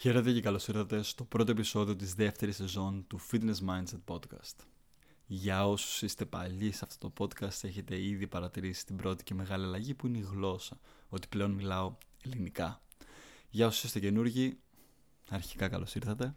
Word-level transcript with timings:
Χαίρετε 0.00 0.32
και 0.32 0.40
καλώς 0.40 0.68
ήρθατε 0.68 1.02
στο 1.02 1.24
πρώτο 1.24 1.50
επεισόδιο 1.50 1.96
της 1.96 2.14
δεύτερης 2.14 2.56
σεζόν 2.56 3.04
του 3.06 3.20
Fitness 3.30 3.54
Mindset 3.68 4.00
Podcast. 4.06 4.64
Για 5.26 5.68
όσους 5.68 6.02
είστε 6.02 6.24
παλιοί 6.24 6.72
σε 6.72 6.84
αυτό 6.84 7.10
το 7.10 7.24
podcast 7.24 7.64
έχετε 7.64 8.02
ήδη 8.02 8.26
παρατηρήσει 8.26 8.86
την 8.86 8.96
πρώτη 8.96 9.24
και 9.24 9.34
μεγάλη 9.34 9.64
αλλαγή 9.64 9.94
που 9.94 10.06
είναι 10.06 10.18
η 10.18 10.26
γλώσσα, 10.30 10.78
ότι 11.08 11.28
πλέον 11.28 11.50
μιλάω 11.50 11.96
ελληνικά. 12.24 12.82
Για 13.50 13.66
όσους 13.66 13.84
είστε 13.84 14.00
καινούργοι, 14.00 14.58
αρχικά 15.28 15.68
καλώς 15.68 15.94
ήρθατε. 15.94 16.34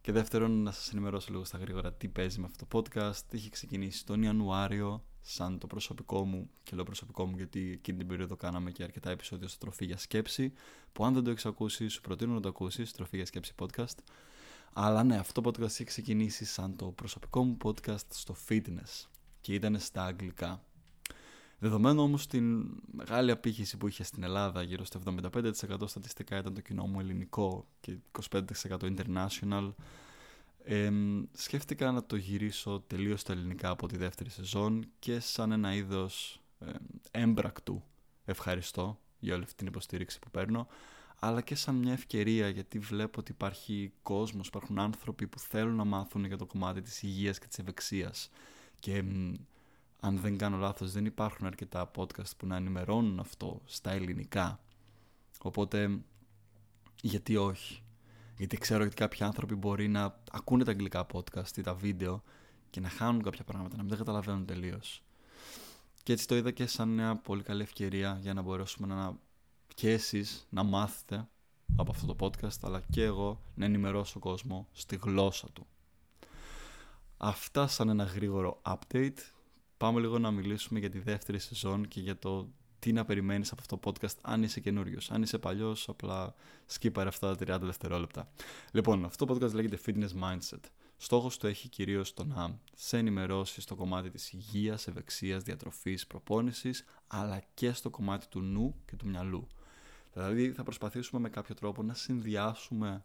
Και 0.00 0.12
δεύτερον, 0.12 0.62
να 0.62 0.72
σας 0.72 0.92
ενημερώσω 0.92 1.30
λίγο 1.30 1.44
στα 1.44 1.58
γρήγορα 1.58 1.92
τι 1.92 2.08
παίζει 2.08 2.40
με 2.40 2.46
αυτό 2.46 2.66
το 2.66 2.78
podcast. 2.78 3.32
Είχε 3.34 3.48
ξεκινήσει 3.48 4.06
τον 4.06 4.22
Ιανουάριο 4.22 5.04
σαν 5.28 5.58
το 5.58 5.66
προσωπικό 5.66 6.24
μου 6.24 6.50
και 6.62 6.74
λέω 6.74 6.84
προσωπικό 6.84 7.26
μου 7.26 7.36
γιατί 7.36 7.70
εκείνη 7.72 7.98
την 7.98 8.06
περίοδο 8.06 8.36
κάναμε 8.36 8.70
και 8.70 8.82
αρκετά 8.82 9.10
επεισόδια 9.10 9.48
στο 9.48 9.58
Τροφή 9.58 9.84
για 9.84 9.96
Σκέψη 9.96 10.52
που 10.92 11.04
αν 11.04 11.14
δεν 11.14 11.24
το 11.24 11.30
έχεις 11.30 11.46
ακούσει 11.46 11.88
σου 11.88 12.00
προτείνω 12.00 12.34
να 12.34 12.40
το 12.40 12.48
ακούσεις 12.48 12.92
Τροφή 12.92 13.16
για 13.16 13.26
Σκέψη 13.26 13.52
podcast 13.58 13.96
αλλά 14.72 15.04
ναι 15.04 15.16
αυτό 15.16 15.40
το 15.40 15.50
podcast 15.50 15.62
έχει 15.62 15.84
ξεκινήσει 15.84 16.44
σαν 16.44 16.76
το 16.76 16.86
προσωπικό 16.86 17.44
μου 17.44 17.56
podcast 17.64 18.06
στο 18.08 18.36
fitness 18.48 19.06
και 19.46 19.54
ήταν 19.54 19.78
στα 19.78 20.04
αγγλικά. 20.04 20.64
Δεδομένου 21.58 22.02
όμως 22.02 22.26
την 22.26 22.66
μεγάλη 22.92 23.30
απήχηση 23.30 23.76
που 23.76 23.88
είχε 23.88 24.04
στην 24.04 24.22
Ελλάδα, 24.22 24.62
γύρω 24.62 24.84
στο 24.84 25.00
75% 25.04 25.30
στατιστικά 25.84 26.38
ήταν 26.38 26.54
το 26.54 26.60
κοινό 26.60 26.86
μου 26.86 27.00
ελληνικό 27.00 27.66
και 27.80 27.96
25% 28.30 28.42
international, 28.80 29.72
ε, 30.68 30.90
σκέφτηκα 31.32 31.92
να 31.92 32.04
το 32.04 32.16
γυρίσω 32.16 32.84
τελείως 32.86 33.20
στα 33.20 33.32
ελληνικά 33.32 33.70
από 33.70 33.86
τη 33.88 33.96
δεύτερη 33.96 34.30
σεζόν 34.30 34.86
και 34.98 35.20
σαν 35.20 35.52
ένα 35.52 35.74
είδος 35.74 36.40
ε, 36.58 36.70
έμπρακτου 37.10 37.82
ευχαριστώ 38.24 39.00
για 39.18 39.34
όλη 39.34 39.42
αυτή 39.42 39.54
την 39.54 39.66
υποστήριξη 39.66 40.18
που 40.18 40.30
παίρνω 40.30 40.66
αλλά 41.18 41.40
και 41.40 41.54
σαν 41.54 41.74
μια 41.74 41.92
ευκαιρία 41.92 42.48
γιατί 42.48 42.78
βλέπω 42.78 43.20
ότι 43.20 43.30
υπάρχει 43.30 43.92
κόσμος, 44.02 44.46
υπάρχουν 44.46 44.78
άνθρωποι 44.78 45.26
που 45.26 45.38
θέλουν 45.38 45.74
να 45.74 45.84
μάθουν 45.84 46.24
για 46.24 46.36
το 46.36 46.46
κομμάτι 46.46 46.82
της 46.82 47.02
υγείας 47.02 47.38
και 47.38 47.46
της 47.46 47.58
ευεξίας. 47.58 48.30
Και 48.80 49.04
αν 50.00 50.18
δεν 50.18 50.38
κάνω 50.38 50.56
λάθος 50.56 50.92
δεν 50.92 51.04
υπάρχουν 51.04 51.46
αρκετά 51.46 51.90
podcast 51.96 52.36
που 52.36 52.46
να 52.46 52.56
ενημερώνουν 52.56 53.18
αυτό 53.18 53.62
στα 53.64 53.90
ελληνικά. 53.90 54.60
Οπότε 55.42 56.00
γιατί 57.02 57.36
όχι; 57.36 57.82
Γιατί 58.36 58.56
ξέρω 58.56 58.84
ότι 58.84 58.94
κάποιοι 58.94 59.24
άνθρωποι 59.24 59.54
μπορεί 59.54 59.88
να 59.88 60.20
ακούνε 60.30 60.64
τα 60.64 60.70
αγγλικά 60.70 61.06
podcast 61.12 61.56
ή 61.56 61.60
τα 61.60 61.74
βίντεο 61.74 62.22
και 62.70 62.80
να 62.80 62.88
χάνουν 62.88 63.22
κάποια 63.22 63.44
πράγματα, 63.44 63.76
να 63.76 63.82
μην 63.82 63.90
τα 63.90 63.96
καταλαβαίνουν 63.96 64.46
τελείως. 64.46 65.02
Και 66.02 66.12
έτσι 66.12 66.26
το 66.26 66.36
είδα 66.36 66.50
και 66.50 66.66
σαν 66.66 66.88
μια 66.88 67.16
πολύ 67.16 67.42
καλή 67.42 67.62
ευκαιρία 67.62 68.18
για 68.20 68.34
να 68.34 68.42
μπορέσουμε 68.42 68.94
να 68.94 69.18
και 69.74 69.90
εσείς 69.90 70.46
να 70.50 70.62
μάθετε 70.62 71.28
από 71.76 71.90
αυτό 71.90 72.14
το 72.14 72.16
podcast 72.20 72.58
αλλά 72.62 72.80
και 72.90 73.02
εγώ 73.02 73.40
να 73.54 73.64
ενημερώσω 73.64 74.18
κόσμο 74.18 74.68
στη 74.72 74.96
γλώσσα 75.02 75.48
του. 75.52 75.66
Αυτά 77.16 77.66
σαν 77.66 77.88
ένα 77.88 78.04
γρήγορο 78.04 78.60
update. 78.62 79.18
Πάμε 79.76 80.00
λίγο 80.00 80.18
να 80.18 80.30
μιλήσουμε 80.30 80.78
για 80.78 80.90
τη 80.90 80.98
δεύτερη 80.98 81.38
σεζόν 81.38 81.88
και 81.88 82.00
για 82.00 82.18
το 82.18 82.48
τι 82.78 82.92
να 82.92 83.04
περιμένεις 83.04 83.52
από 83.52 83.60
αυτό 83.60 83.76
το 83.76 83.90
podcast 83.90 84.16
αν 84.22 84.42
είσαι 84.42 84.60
καινούριος. 84.60 85.10
Αν 85.10 85.22
είσαι 85.22 85.38
παλιός, 85.38 85.88
απλά 85.88 86.34
σκύπαρε 86.66 87.08
αυτά 87.08 87.36
τα 87.36 87.56
30 87.56 87.60
δευτερόλεπτα. 87.60 88.28
Λοιπόν, 88.72 89.04
αυτό 89.04 89.24
το 89.24 89.34
podcast 89.34 89.52
λέγεται 89.52 89.78
Fitness 89.86 90.22
Mindset. 90.22 90.60
Στόχος 90.96 91.38
του 91.38 91.46
έχει 91.46 91.68
κυρίως 91.68 92.14
το 92.14 92.24
να 92.24 92.58
σε 92.74 92.98
ενημερώσεις 92.98 93.62
στο 93.62 93.74
κομμάτι 93.74 94.10
της 94.10 94.32
υγείας, 94.32 94.86
ευεξίας, 94.86 95.42
διατροφής, 95.42 96.06
προπόνησης, 96.06 96.84
αλλά 97.06 97.42
και 97.54 97.72
στο 97.72 97.90
κομμάτι 97.90 98.28
του 98.28 98.40
νου 98.40 98.74
και 98.86 98.96
του 98.96 99.08
μυαλού. 99.08 99.46
Δηλαδή 100.12 100.52
θα 100.52 100.62
προσπαθήσουμε 100.62 101.20
με 101.20 101.28
κάποιο 101.28 101.54
τρόπο 101.54 101.82
να 101.82 101.94
συνδυάσουμε 101.94 103.04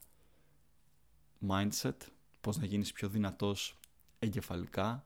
mindset, 1.48 1.98
πώς 2.42 2.58
να 2.58 2.66
γίνεις 2.66 2.92
πιο 2.92 3.10
δυνατός 3.10 3.80
εγκεφαλικά, 4.20 5.06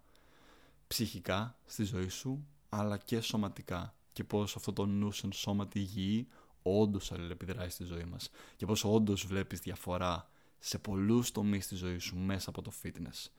ψυχικά 0.88 1.58
στη 1.66 1.84
ζωή 1.84 2.10
σου, 2.10 2.48
αλλά 2.70 2.98
και 2.98 3.22
σωματικά 3.22 3.95
και 4.16 4.24
πώς 4.24 4.56
αυτό 4.56 4.74
το 4.74 4.86
νους 4.86 5.18
σαν 5.18 5.32
σώμα 5.32 5.68
τη 5.68 5.80
υγιή 5.80 6.28
όντως 6.62 7.12
αλληλεπιδράει 7.12 7.70
στη 7.70 7.84
ζωή 7.84 8.04
μας 8.04 8.30
και 8.56 8.66
πώς 8.66 8.84
όντως 8.84 9.26
βλέπεις 9.26 9.60
διαφορά 9.60 10.30
σε 10.60 10.78
πολλούς 10.78 11.32
τομείς 11.32 11.68
της 11.68 11.78
ζωής 11.78 12.04
σου 12.04 12.18
μέσα 12.18 12.50
από 12.50 12.62
το 12.62 12.72
fitness. 12.84 13.30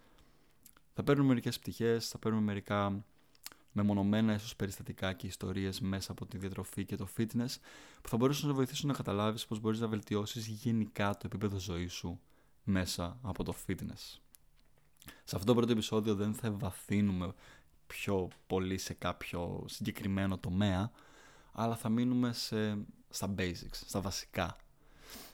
Θα 0.92 1.02
παίρνουμε 1.02 1.28
μερικές 1.28 1.58
πτυχές, 1.58 2.08
θα 2.08 2.18
παίρνουμε 2.18 2.44
μερικά 2.44 3.04
μεμονωμένα 3.72 4.34
ίσως 4.34 4.56
περιστατικά 4.56 5.12
και 5.12 5.26
ιστορίες 5.26 5.80
μέσα 5.80 6.12
από 6.12 6.26
τη 6.26 6.38
διατροφή 6.38 6.84
και 6.84 6.96
το 6.96 7.08
fitness 7.16 7.54
που 8.02 8.08
θα 8.08 8.16
μπορούσαν 8.16 8.46
να 8.46 8.50
σε 8.50 8.56
βοηθήσουν 8.56 8.88
να 8.88 8.94
καταλάβεις 8.94 9.46
πώς 9.46 9.60
μπορείς 9.60 9.80
να 9.80 9.88
βελτιώσεις 9.88 10.46
γενικά 10.46 11.12
το 11.12 11.22
επίπεδο 11.24 11.58
ζωής 11.58 11.92
σου 11.92 12.20
μέσα 12.64 13.18
από 13.22 13.44
το 13.44 13.54
fitness. 13.66 14.18
Σε 15.24 15.36
αυτό 15.36 15.46
το 15.46 15.54
πρώτο 15.54 15.72
επεισόδιο 15.72 16.14
δεν 16.14 16.34
θα 16.34 16.50
βαθύνουμε 16.50 17.32
πιο 17.86 18.28
πολύ 18.46 18.78
σε 18.78 18.94
κάποιο 18.94 19.64
συγκεκριμένο 19.68 20.38
τομέα, 20.38 20.90
αλλά 21.52 21.76
θα 21.76 21.88
μείνουμε 21.88 22.32
σε, 22.32 22.78
στα 23.08 23.34
basics, 23.38 23.80
στα 23.86 24.00
βασικά. 24.00 24.56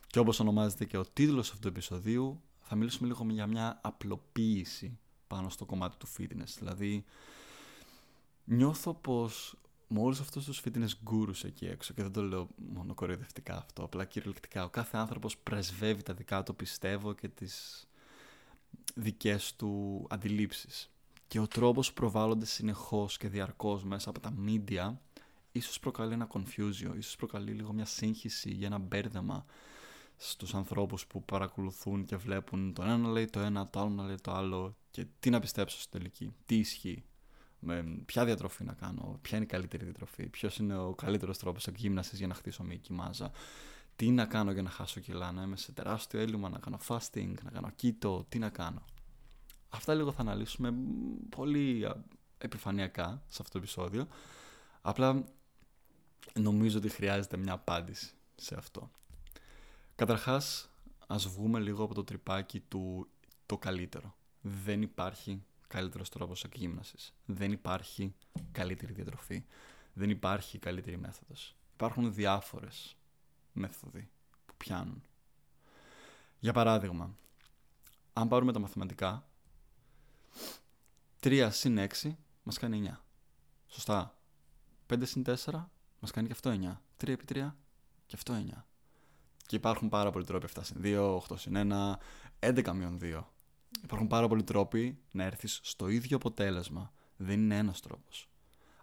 Και 0.07 0.19
όπως 0.19 0.41
ονομάζεται 0.41 0.85
και 0.85 0.97
ο 0.97 1.05
τίτλος 1.05 1.49
αυτού 1.49 1.61
του 1.61 1.69
επεισοδίου, 1.69 2.43
θα 2.61 2.77
μιλήσουμε 2.77 3.09
λίγο 3.09 3.27
για 3.31 3.47
μια 3.47 3.81
απλοποίηση 3.83 4.99
πάνω 5.27 5.49
στο 5.49 5.65
κομμάτι 5.65 5.97
του 5.97 6.09
fitness. 6.19 6.55
Δηλαδή, 6.59 7.05
νιώθω 8.45 8.95
πως 8.95 9.57
με 9.89 10.01
όλους 10.01 10.21
αυτούς 10.21 10.45
τους 10.45 10.63
fitness 10.65 10.89
gurus 11.11 11.45
εκεί 11.45 11.67
έξω, 11.67 11.95
και 11.95 12.03
δεν 12.03 12.13
το 12.13 12.23
λέω 12.23 12.49
μόνο 12.57 12.95
κοροϊδευτικά 12.95 13.57
αυτό, 13.57 13.85
απλά 13.85 14.05
κυριολεκτικά, 14.05 14.65
ο 14.65 14.69
κάθε 14.69 14.97
άνθρωπος 14.97 15.39
πρεσβεύει 15.39 16.03
τα 16.03 16.15
δικά 16.15 16.43
του 16.43 16.57
πιστεύω 16.57 17.13
και 17.13 17.29
τις 17.29 17.87
δικές 18.95 19.57
του 19.57 20.07
αντιλήψεις 20.11 20.91
και 21.33 21.41
ο 21.41 21.47
τρόπος 21.47 21.89
που 21.89 21.95
προβάλλονται 21.95 22.47
συνεχώς 22.47 23.17
και 23.17 23.29
διαρκώς 23.29 23.85
μέσα 23.85 24.11
από 24.11 24.21
τα 24.21 24.35
media 24.47 24.93
ίσως 25.53 25.79
προκαλεί 25.79 26.13
ένα 26.13 26.29
confusion, 26.33 26.97
ίσως 26.97 27.17
προκαλεί 27.17 27.53
λίγο 27.53 27.73
μια 27.73 27.85
σύγχυση 27.85 28.51
για 28.51 28.67
ένα 28.67 28.79
μπέρδεμα 28.79 29.45
στους 30.17 30.55
ανθρώπους 30.55 31.07
που 31.07 31.25
παρακολουθούν 31.25 32.05
και 32.05 32.17
βλέπουν 32.17 32.73
τον 32.73 32.85
ένα 32.85 32.97
να 32.97 33.09
λέει 33.09 33.25
το 33.25 33.41
ένα, 33.41 33.69
το 33.69 33.81
άλλο 33.81 33.89
να 33.89 34.05
λέει 34.05 34.21
το 34.21 34.33
άλλο 34.33 34.77
και 34.91 35.07
τι 35.21 35.31
να 35.31 35.41
πιστέψω 35.41 35.81
στην 35.81 35.91
τελική, 35.99 36.35
τι 36.47 36.57
ισχύει, 36.59 37.05
με 37.59 37.83
ποια 38.07 38.25
διατροφή 38.25 38.65
να 38.65 38.73
κάνω, 38.73 39.19
ποια 39.23 39.37
είναι 39.37 39.47
η 39.47 39.49
καλύτερη 39.49 39.85
διατροφή, 39.85 40.29
ποιος 40.29 40.59
είναι 40.59 40.79
ο 40.79 40.95
καλύτερος 40.95 41.39
τρόπος 41.39 41.67
εκγύμνασης 41.67 42.19
για 42.19 42.27
να 42.27 42.35
χτίσω 42.35 42.63
μυϊκή 42.63 42.93
μάζα, 42.93 43.31
τι 43.97 44.11
να 44.11 44.25
κάνω 44.25 44.53
για 44.53 44.63
να 44.63 44.71
χάσω 44.71 45.01
κιλά, 45.01 45.33
να 45.33 45.43
είμαι 45.43 45.57
σε 45.57 45.73
τεράστιο 45.73 46.21
έλλειμμα, 46.21 46.49
να 46.49 46.59
κάνω 46.59 46.79
fasting, 46.89 47.35
να 47.43 47.51
κάνω 47.51 47.73
keto, 47.83 48.25
τι 48.29 48.39
να 48.39 48.49
κάνω. 48.49 48.85
Αυτά 49.75 49.95
λίγο 49.95 50.13
θα 50.13 50.21
αναλύσουμε 50.21 50.75
πολύ 51.29 51.93
επιφανειακά 52.39 53.23
σε 53.27 53.39
αυτό 53.41 53.53
το 53.53 53.59
επεισόδιο. 53.59 54.09
Απλά 54.83 55.25
νομίζω 56.35 56.79
ότι 56.79 56.89
χρειάζεται 56.89 57.37
μια 57.37 57.53
απάντηση 57.53 58.15
σε 58.35 58.55
αυτό. 58.55 58.91
Καταρχάς, 59.95 60.71
ας 61.07 61.29
βγούμε 61.29 61.61
λίγο 61.61 61.85
από 61.85 61.95
το 61.95 62.05
τρυπάκι 62.05 62.61
του 62.61 63.09
το 63.47 63.59
καλύτερο. 63.59 64.15
Δεν 64.41 64.83
υπάρχει 64.83 65.45
καλύτερος 65.67 66.09
τρόπος 66.09 66.45
εκγύμνασης. 66.45 67.15
Δεν 67.27 67.53
υπάρχει 67.53 68.15
καλύτερη 68.53 68.93
διατροφή. 68.93 69.45
Δεν 69.93 70.11
υπάρχει 70.11 70.59
καλύτερη 70.59 70.99
μέθοδος. 70.99 71.57
Υπάρχουν 71.75 72.15
διάφορες 72.15 72.97
μέθοδοι 73.53 74.11
που 74.47 74.55
πιάνουν. 74.57 75.03
Για 76.39 76.53
παράδειγμα, 76.53 77.15
αν 78.13 78.29
πάρουμε 78.29 78.53
τα 78.53 78.59
μαθηματικά, 78.59 79.27
3 81.21 81.49
συν 81.51 81.79
6 82.03 82.17
μας 82.43 82.59
κάνει 82.59 82.89
9. 82.91 82.97
Σωστά. 83.67 84.19
5 84.87 85.07
συν 85.07 85.23
4 85.27 85.35
μας 85.99 86.11
κάνει 86.11 86.27
και 86.27 86.33
αυτό 86.33 86.51
9. 86.51 86.81
3 86.97 87.09
επί 87.09 87.25
3 87.29 87.55
και 88.07 88.17
αυτό 88.17 88.35
9. 88.35 88.67
Και 89.47 89.57
υπάρχουν 89.57 89.89
πάρα 89.89 90.11
πολλοί 90.11 90.25
τρόποι 90.25 90.49
7 90.55 90.61
συν 90.63 90.81
2, 90.83 91.21
8 91.29 91.39
συν 91.39 91.55
1, 91.57 91.99
11 92.41 92.73
μείον 92.75 92.99
2. 93.03 93.23
Υπάρχουν 93.83 94.07
πάρα 94.07 94.29
πολλοί 94.29 94.43
τρόποι 94.43 94.99
να 95.11 95.25
έρθεις 95.25 95.61
στο 95.63 95.89
ίδιο 95.89 96.17
αποτέλεσμα. 96.17 96.93
Δεν 97.17 97.41
είναι 97.41 97.57
ένας 97.57 97.81
τρόπος. 97.81 98.31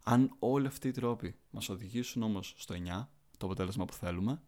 Αν 0.04 0.36
όλοι 0.40 0.68
αυτοί 0.68 0.88
οι 0.88 0.92
τρόποι 0.92 1.36
μας 1.50 1.70
οδηγήσουν 1.70 2.24
όμως 2.24 2.54
στο 2.58 2.76
9, 2.76 3.08
το 3.38 3.46
αποτέλεσμα 3.46 3.86
που 3.86 3.94
θέλουμε, 3.94 4.42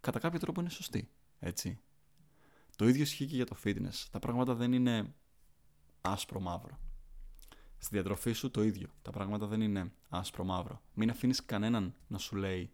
κατά 0.00 0.18
κάποιο 0.18 0.38
τρόπο 0.38 0.60
είναι 0.60 0.70
σωστή. 0.70 1.10
Έτσι. 1.38 1.80
Το 2.76 2.88
ίδιο 2.88 3.02
ισχύει 3.02 3.26
και 3.26 3.36
για 3.36 3.46
το 3.46 3.56
fitness. 3.64 4.04
Τα 4.10 4.18
πράγματα 4.18 4.54
δεν 4.54 4.72
είναι 4.72 5.14
άσπρο-μαύρο. 6.06 6.78
Στη 7.78 7.94
διατροφή 7.94 8.32
σου 8.32 8.50
το 8.50 8.62
ίδιο. 8.62 8.88
Τα 9.02 9.10
πράγματα 9.10 9.46
δεν 9.46 9.60
είναι 9.60 9.92
άσπρο-μαύρο. 10.08 10.82
Μην 10.94 11.10
αφήνεις 11.10 11.44
κανέναν 11.44 11.94
να 12.06 12.18
σου 12.18 12.36
λέει 12.36 12.70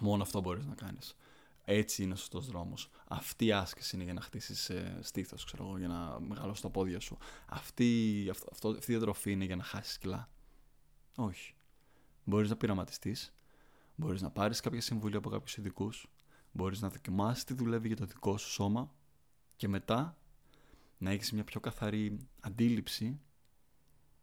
μόνο 0.00 0.22
αυτό 0.22 0.40
μπορείς 0.40 0.66
να 0.66 0.74
κάνεις. 0.74 1.16
Έτσι 1.64 2.02
είναι 2.02 2.12
ο 2.12 2.16
σωστός 2.16 2.46
δρόμος. 2.46 2.90
Αυτή 3.08 3.44
η 3.44 3.52
άσκηση 3.52 3.96
είναι 3.96 4.04
για 4.04 4.14
να 4.14 4.20
χτίσεις 4.20 4.70
ε, 4.70 4.98
στήθος, 5.02 5.44
ξέρω 5.44 5.64
εγώ, 5.64 5.78
για 5.78 5.88
να 5.88 6.20
μεγαλώσεις 6.20 6.62
τα 6.62 6.70
πόδια 6.70 7.00
σου. 7.00 7.18
Αυτή, 7.46 8.26
αυτό, 8.30 8.68
αυτή 8.68 8.92
η 8.92 8.94
διατροφή 8.94 9.32
είναι 9.32 9.44
για 9.44 9.56
να 9.56 9.62
χάσεις 9.62 9.98
κιλά. 9.98 10.28
Όχι. 11.16 11.54
Μπορείς 12.24 12.48
να 12.50 12.56
πειραματιστείς, 12.56 13.34
μπορείς 13.94 14.22
να 14.22 14.30
πάρεις 14.30 14.60
κάποια 14.60 14.80
συμβουλή 14.80 15.16
από 15.16 15.30
κάποιους 15.30 15.56
ειδικούς, 15.56 16.06
μπορείς 16.52 16.80
να 16.80 16.88
δοκιμάσεις 16.88 17.44
τι 17.44 17.54
δουλεύει 17.54 17.86
για 17.86 17.96
το 17.96 18.04
δικό 18.04 18.38
σου 18.38 18.50
σώμα 18.50 18.92
και 19.56 19.68
μετά 19.68 20.16
να 20.98 21.10
έχεις 21.10 21.32
μια 21.32 21.44
πιο 21.44 21.60
καθαρή 21.60 22.16
αντίληψη 22.40 23.20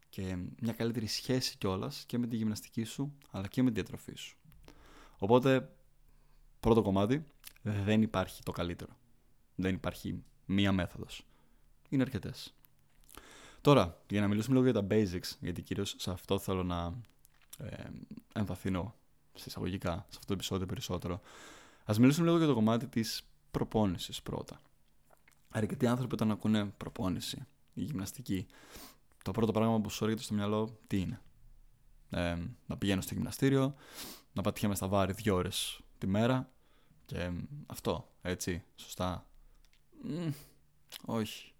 και 0.10 0.38
μια 0.60 0.74
καλύτερη 0.74 1.08
σχέση 1.08 1.58
κιόλας 1.58 2.04
και 2.08 2.18
με 2.18 2.28
τη 2.28 2.36
γυμναστική 2.36 2.84
σου 2.84 3.14
αλλά 3.32 3.48
και 3.48 3.64
με 3.64 3.68
τη 3.70 3.74
διατροφή 3.74 4.16
σου. 4.16 4.38
Οπότε, 5.18 5.70
πρώτο 6.60 6.82
κομμάτι, 6.82 7.26
δεν 7.62 8.02
υπάρχει 8.02 8.44
το 8.44 8.52
καλύτερο. 8.52 8.98
Δεν 9.56 9.74
υπάρχει 9.74 10.24
μία 10.46 10.72
μέθοδος. 10.72 11.26
Είναι 11.90 12.02
αρκετές. 12.02 12.54
Τώρα, 13.62 14.02
για 14.10 14.22
να 14.22 14.28
μιλήσουμε 14.28 14.60
λίγο 14.60 14.72
για 14.72 14.82
τα 14.82 14.88
basics, 14.90 15.38
γιατί 15.40 15.62
κυρίως 15.62 15.96
σε 15.98 16.12
αυτό 16.12 16.40
θέλω 16.40 16.64
να 16.64 16.94
ε, 17.58 17.84
εμβαθύνω 18.34 18.96
εισαγωγικά 19.46 19.92
σε 19.92 20.18
αυτό 20.18 20.26
το 20.26 20.34
επεισόδιο 20.34 20.66
περισσότερο. 20.66 21.22
Ας 21.86 22.00
μιλήσουμε 22.00 22.26
λίγο 22.26 22.38
για 22.38 22.48
το 22.48 22.54
κομμάτι 22.54 22.88
της 22.88 23.24
προπόνησης 23.52 24.22
πρώτα. 24.22 24.62
Αρκετοί 25.52 25.88
άνθρωποι 25.88 26.14
όταν 26.14 26.32
ακούνε 26.32 26.66
προπόνηση 26.66 27.46
ή 27.74 27.82
γυμναστική, 27.82 28.48
το 29.24 29.32
πρώτο 29.32 29.52
πράγμα 29.52 29.82
που 29.82 29.90
σου 29.90 30.04
έρχεται 30.04 30.24
στο 30.24 30.34
μυαλό 30.34 30.80
τι 30.88 31.00
είναι; 31.00 31.22
Ε, 32.10 32.38
να 32.66 32.78
πηγαίνω 32.78 33.02
στο 33.02 33.14
γυμναστήριο, 33.14 33.76
να 34.34 34.42
πατιέμαι 34.42 34.76
στα 34.76 34.88
βάρη 34.88 35.14
δύο 35.14 35.36
ώρες 35.36 35.82
τη 35.98 36.08
μέρα 36.08 36.52
και 37.06 37.32
αυτό, 37.66 38.12
έτσι, 38.22 38.64
σωστά. 38.76 39.26
όχι. 41.06 41.54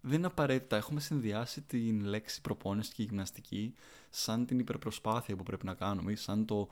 Δεν 0.00 0.18
είναι 0.18 0.26
απαραίτητα. 0.26 0.76
Έχουμε 0.76 1.00
συνδυάσει 1.00 1.62
την 1.62 2.00
λέξη 2.00 2.40
προπόνηση 2.40 2.92
και 2.92 3.02
γυμναστική 3.02 3.74
σαν 4.10 4.46
την 4.46 4.58
υπερπροσπάθεια 4.58 5.36
που 5.36 5.42
πρέπει 5.42 5.66
να 5.66 5.74
κάνουμε 5.74 6.12
ή 6.12 6.16
σαν 6.16 6.44
το 6.44 6.68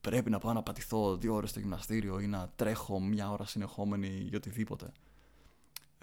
πρέπει 0.00 0.30
να 0.30 0.38
πάω 0.38 0.52
να 0.52 0.62
πατηθώ 0.62 1.16
δύο 1.16 1.34
ώρες 1.34 1.50
στο 1.50 1.60
γυμναστήριο 1.60 2.20
ή 2.20 2.26
να 2.26 2.52
τρέχω 2.56 3.00
μια 3.00 3.30
ώρα 3.30 3.44
συνεχόμενη 3.44 4.28
ή 4.32 4.36
οτιδήποτε. 4.36 4.92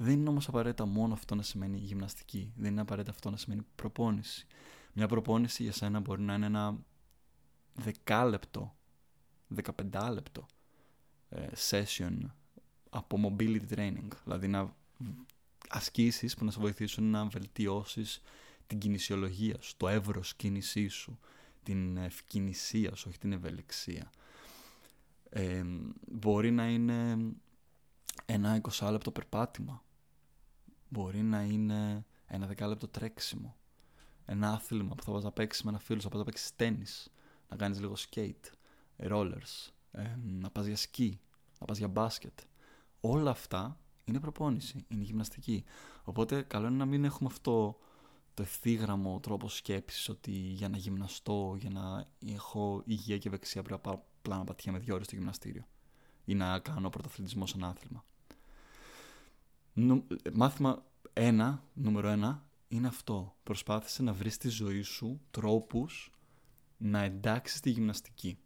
Δεν 0.01 0.19
είναι 0.19 0.29
όμως 0.29 0.47
απαραίτητα 0.47 0.85
μόνο 0.85 1.13
αυτό 1.13 1.35
να 1.35 1.41
σημαίνει 1.41 1.77
γυμναστική. 1.77 2.53
Δεν 2.55 2.71
είναι 2.71 2.81
απαραίτητα 2.81 3.13
αυτό 3.13 3.29
να 3.29 3.37
σημαίνει 3.37 3.61
προπόνηση. 3.75 4.47
Μια 4.93 5.07
προπόνηση 5.07 5.63
για 5.63 5.71
σένα 5.71 5.99
μπορεί 5.99 6.21
να 6.21 6.33
είναι 6.33 6.45
ένα 6.45 6.77
δεκάλεπτο, 7.73 8.75
δεκαπεντάλεπτο 9.47 10.45
ε, 11.29 11.47
session 11.69 12.17
από 12.89 13.17
mobility 13.37 13.75
training. 13.75 14.07
Δηλαδή 14.23 14.47
να 14.47 14.75
ασκήσεις 15.69 16.35
που 16.35 16.45
να 16.45 16.51
σε 16.51 16.59
βοηθήσουν 16.59 17.03
να 17.03 17.25
βελτιώσεις 17.25 18.21
την 18.67 18.79
κινησιολογία 18.79 19.61
σου, 19.61 19.73
το 19.77 19.87
εύρος 19.87 20.35
κίνησή 20.35 20.87
σου, 20.87 21.19
την 21.63 21.97
ευκαινησία 21.97 22.95
σου, 22.95 23.05
όχι 23.09 23.17
την 23.17 23.31
ευελιξία. 23.31 24.11
Ε, 25.29 25.63
μπορεί 26.11 26.51
να 26.51 26.69
είναι 26.69 27.17
ένα 28.25 28.61
20 28.71 28.91
λεπτό 28.91 29.11
περπάτημα. 29.11 29.83
Μπορεί 30.93 31.21
να 31.21 31.41
είναι 31.41 32.05
ένα 32.25 32.47
δεκάλεπτο 32.47 32.87
τρέξιμο. 32.87 33.55
Ένα 34.25 34.51
άθλημα 34.51 34.95
που 34.95 35.03
θα 35.03 35.11
πας 35.11 35.23
να 35.23 35.31
παίξεις 35.31 35.63
με 35.63 35.69
ένα 35.69 35.79
φίλο, 35.79 36.01
θα 36.01 36.09
πας 36.09 36.19
να 36.19 36.25
παίξεις 36.25 36.55
τέννις, 36.55 37.11
να 37.49 37.55
κάνεις 37.55 37.79
λίγο 37.79 37.93
skate, 38.09 38.51
rollers, 38.97 39.71
ε, 39.91 40.15
να 40.23 40.49
πας 40.49 40.65
για 40.65 40.75
σκι, 40.75 41.19
να 41.59 41.65
πας 41.65 41.77
για 41.77 41.87
μπάσκετ. 41.87 42.39
Όλα 43.01 43.31
αυτά 43.31 43.79
είναι 44.03 44.19
προπόνηση, 44.19 44.85
είναι 44.87 45.03
γυμναστική. 45.03 45.63
Οπότε 46.03 46.41
καλό 46.41 46.67
είναι 46.67 46.77
να 46.77 46.85
μην 46.85 47.03
έχουμε 47.03 47.29
αυτό 47.31 47.79
το 48.33 48.41
ευθύγραμμο 48.41 49.19
τρόπο 49.19 49.49
σκέψης 49.49 50.09
ότι 50.09 50.31
για 50.31 50.69
να 50.69 50.77
γυμναστώ, 50.77 51.55
για 51.59 51.69
να 51.69 52.05
έχω 52.25 52.81
υγεία 52.85 53.17
και 53.17 53.27
ευεξία 53.27 53.61
πρέπει 53.61 53.89
απλά 53.89 54.37
να 54.37 54.43
πατιέμαι 54.43 54.79
δύο 54.79 54.93
ώρες 54.93 55.05
στο 55.05 55.15
γυμναστήριο 55.15 55.67
ή 56.25 56.35
να 56.35 56.59
κάνω 56.59 56.89
πρωταθλητισμό 56.89 57.45
σε 57.45 57.57
ένα 57.57 57.67
άθλημα. 57.67 58.05
Μάθημα 60.33 60.85
ένα, 61.13 61.63
νούμερο 61.73 62.07
ένα, 62.07 62.45
είναι 62.67 62.87
αυτό. 62.87 63.35
Προσπάθησε 63.43 64.03
να 64.03 64.13
βρεις 64.13 64.33
στη 64.33 64.49
ζωή 64.49 64.81
σου 64.81 65.21
τρόπους 65.31 66.11
να 66.77 67.01
εντάξεις 67.01 67.59
τη 67.59 67.69
γυμναστική. 67.69 68.37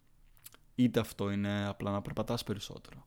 Είτε 0.74 1.00
αυτό 1.00 1.30
είναι 1.30 1.66
απλά 1.66 1.90
να 1.90 2.02
περπατάς 2.02 2.44
περισσότερο. 2.44 3.06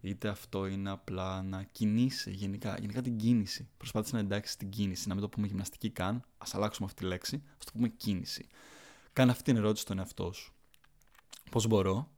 Είτε 0.00 0.28
αυτό 0.28 0.66
είναι 0.66 0.90
απλά 0.90 1.42
να 1.42 1.62
κινείσαι 1.62 2.30
γενικά, 2.30 2.76
γενικά 2.78 3.02
την 3.02 3.16
κίνηση. 3.16 3.68
Προσπάθησε 3.76 4.14
να 4.14 4.20
εντάξεις 4.20 4.56
την 4.56 4.70
κίνηση, 4.70 5.08
να 5.08 5.14
μην 5.14 5.22
το 5.22 5.28
πούμε 5.28 5.46
γυμναστική 5.46 5.90
καν, 5.90 6.24
ας 6.38 6.54
αλλάξουμε 6.54 6.86
αυτή 6.86 7.02
τη 7.02 7.08
λέξη, 7.08 7.42
ας 7.58 7.64
το 7.64 7.72
πούμε 7.72 7.88
κίνηση. 7.88 8.46
Κάνε 9.12 9.30
αυτή 9.30 9.42
την 9.42 9.56
ερώτηση 9.56 9.82
στον 9.82 9.98
εαυτό 9.98 10.32
σου. 10.32 10.52
Πώς 11.50 11.66
μπορώ 11.66 12.10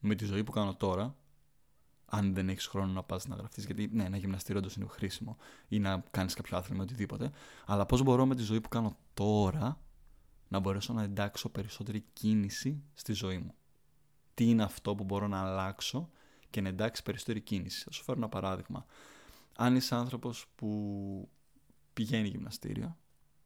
με 0.00 0.14
τη 0.14 0.24
ζωή 0.24 0.44
που 0.44 0.52
κάνω 0.52 0.74
τώρα 0.74 1.16
αν 2.06 2.34
δεν 2.34 2.48
έχεις 2.48 2.66
χρόνο 2.66 2.92
να 2.92 3.02
πας 3.02 3.26
να 3.26 3.36
γραφτείς. 3.36 3.64
Γιατί 3.64 3.90
ναι, 3.92 4.04
ένα 4.04 4.16
γυμναστήριο 4.16 4.60
όντως 4.60 4.76
είναι 4.76 4.86
χρήσιμο 4.88 5.36
ή 5.68 5.78
να 5.78 6.04
κάνεις 6.10 6.34
κάποιο 6.34 6.56
άθλημα 6.56 6.82
οτιδήποτε. 6.82 7.30
Αλλά 7.66 7.86
πώς 7.86 8.02
μπορώ 8.02 8.26
με 8.26 8.34
τη 8.34 8.42
ζωή 8.42 8.60
που 8.60 8.68
κάνω 8.68 8.96
τώρα 9.14 9.80
να 10.48 10.58
μπορέσω 10.58 10.92
να 10.92 11.02
εντάξω 11.02 11.48
περισσότερη 11.48 12.04
κίνηση 12.12 12.82
στη 12.94 13.12
ζωή 13.12 13.38
μου. 13.38 13.54
Τι 14.34 14.48
είναι 14.48 14.62
αυτό 14.62 14.94
που 14.94 15.04
μπορώ 15.04 15.28
να 15.28 15.40
αλλάξω 15.40 16.10
και 16.50 16.60
να 16.60 16.68
εντάξει 16.68 17.02
περισσότερη 17.02 17.40
κίνηση. 17.40 17.84
Θα 17.84 17.92
σου 17.92 18.02
φέρω 18.02 18.18
ένα 18.18 18.28
παράδειγμα. 18.28 18.86
Αν 19.56 19.76
είσαι 19.76 19.94
άνθρωπος 19.94 20.46
που 20.54 21.28
πηγαίνει 21.92 22.28
γυμναστήριο, 22.28 22.96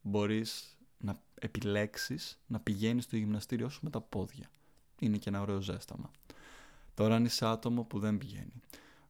μπορείς 0.01 0.77
να 0.97 1.21
επιλέξεις 1.33 2.39
να 2.47 2.59
πηγαίνεις 2.59 3.03
στο 3.03 3.15
γυμναστήριό 3.15 3.69
σου 3.69 3.79
με 3.83 3.89
τα 3.89 4.01
πόδια. 4.01 4.49
Είναι 4.99 5.17
και 5.17 5.29
ένα 5.29 5.41
ωραίο 5.41 5.61
ζέσταμα. 5.61 6.11
Τώρα 6.99 7.15
αν 7.15 7.25
είσαι 7.25 7.45
άτομο 7.45 7.83
που 7.83 7.99
δεν 7.99 8.17
πηγαίνει. 8.17 8.61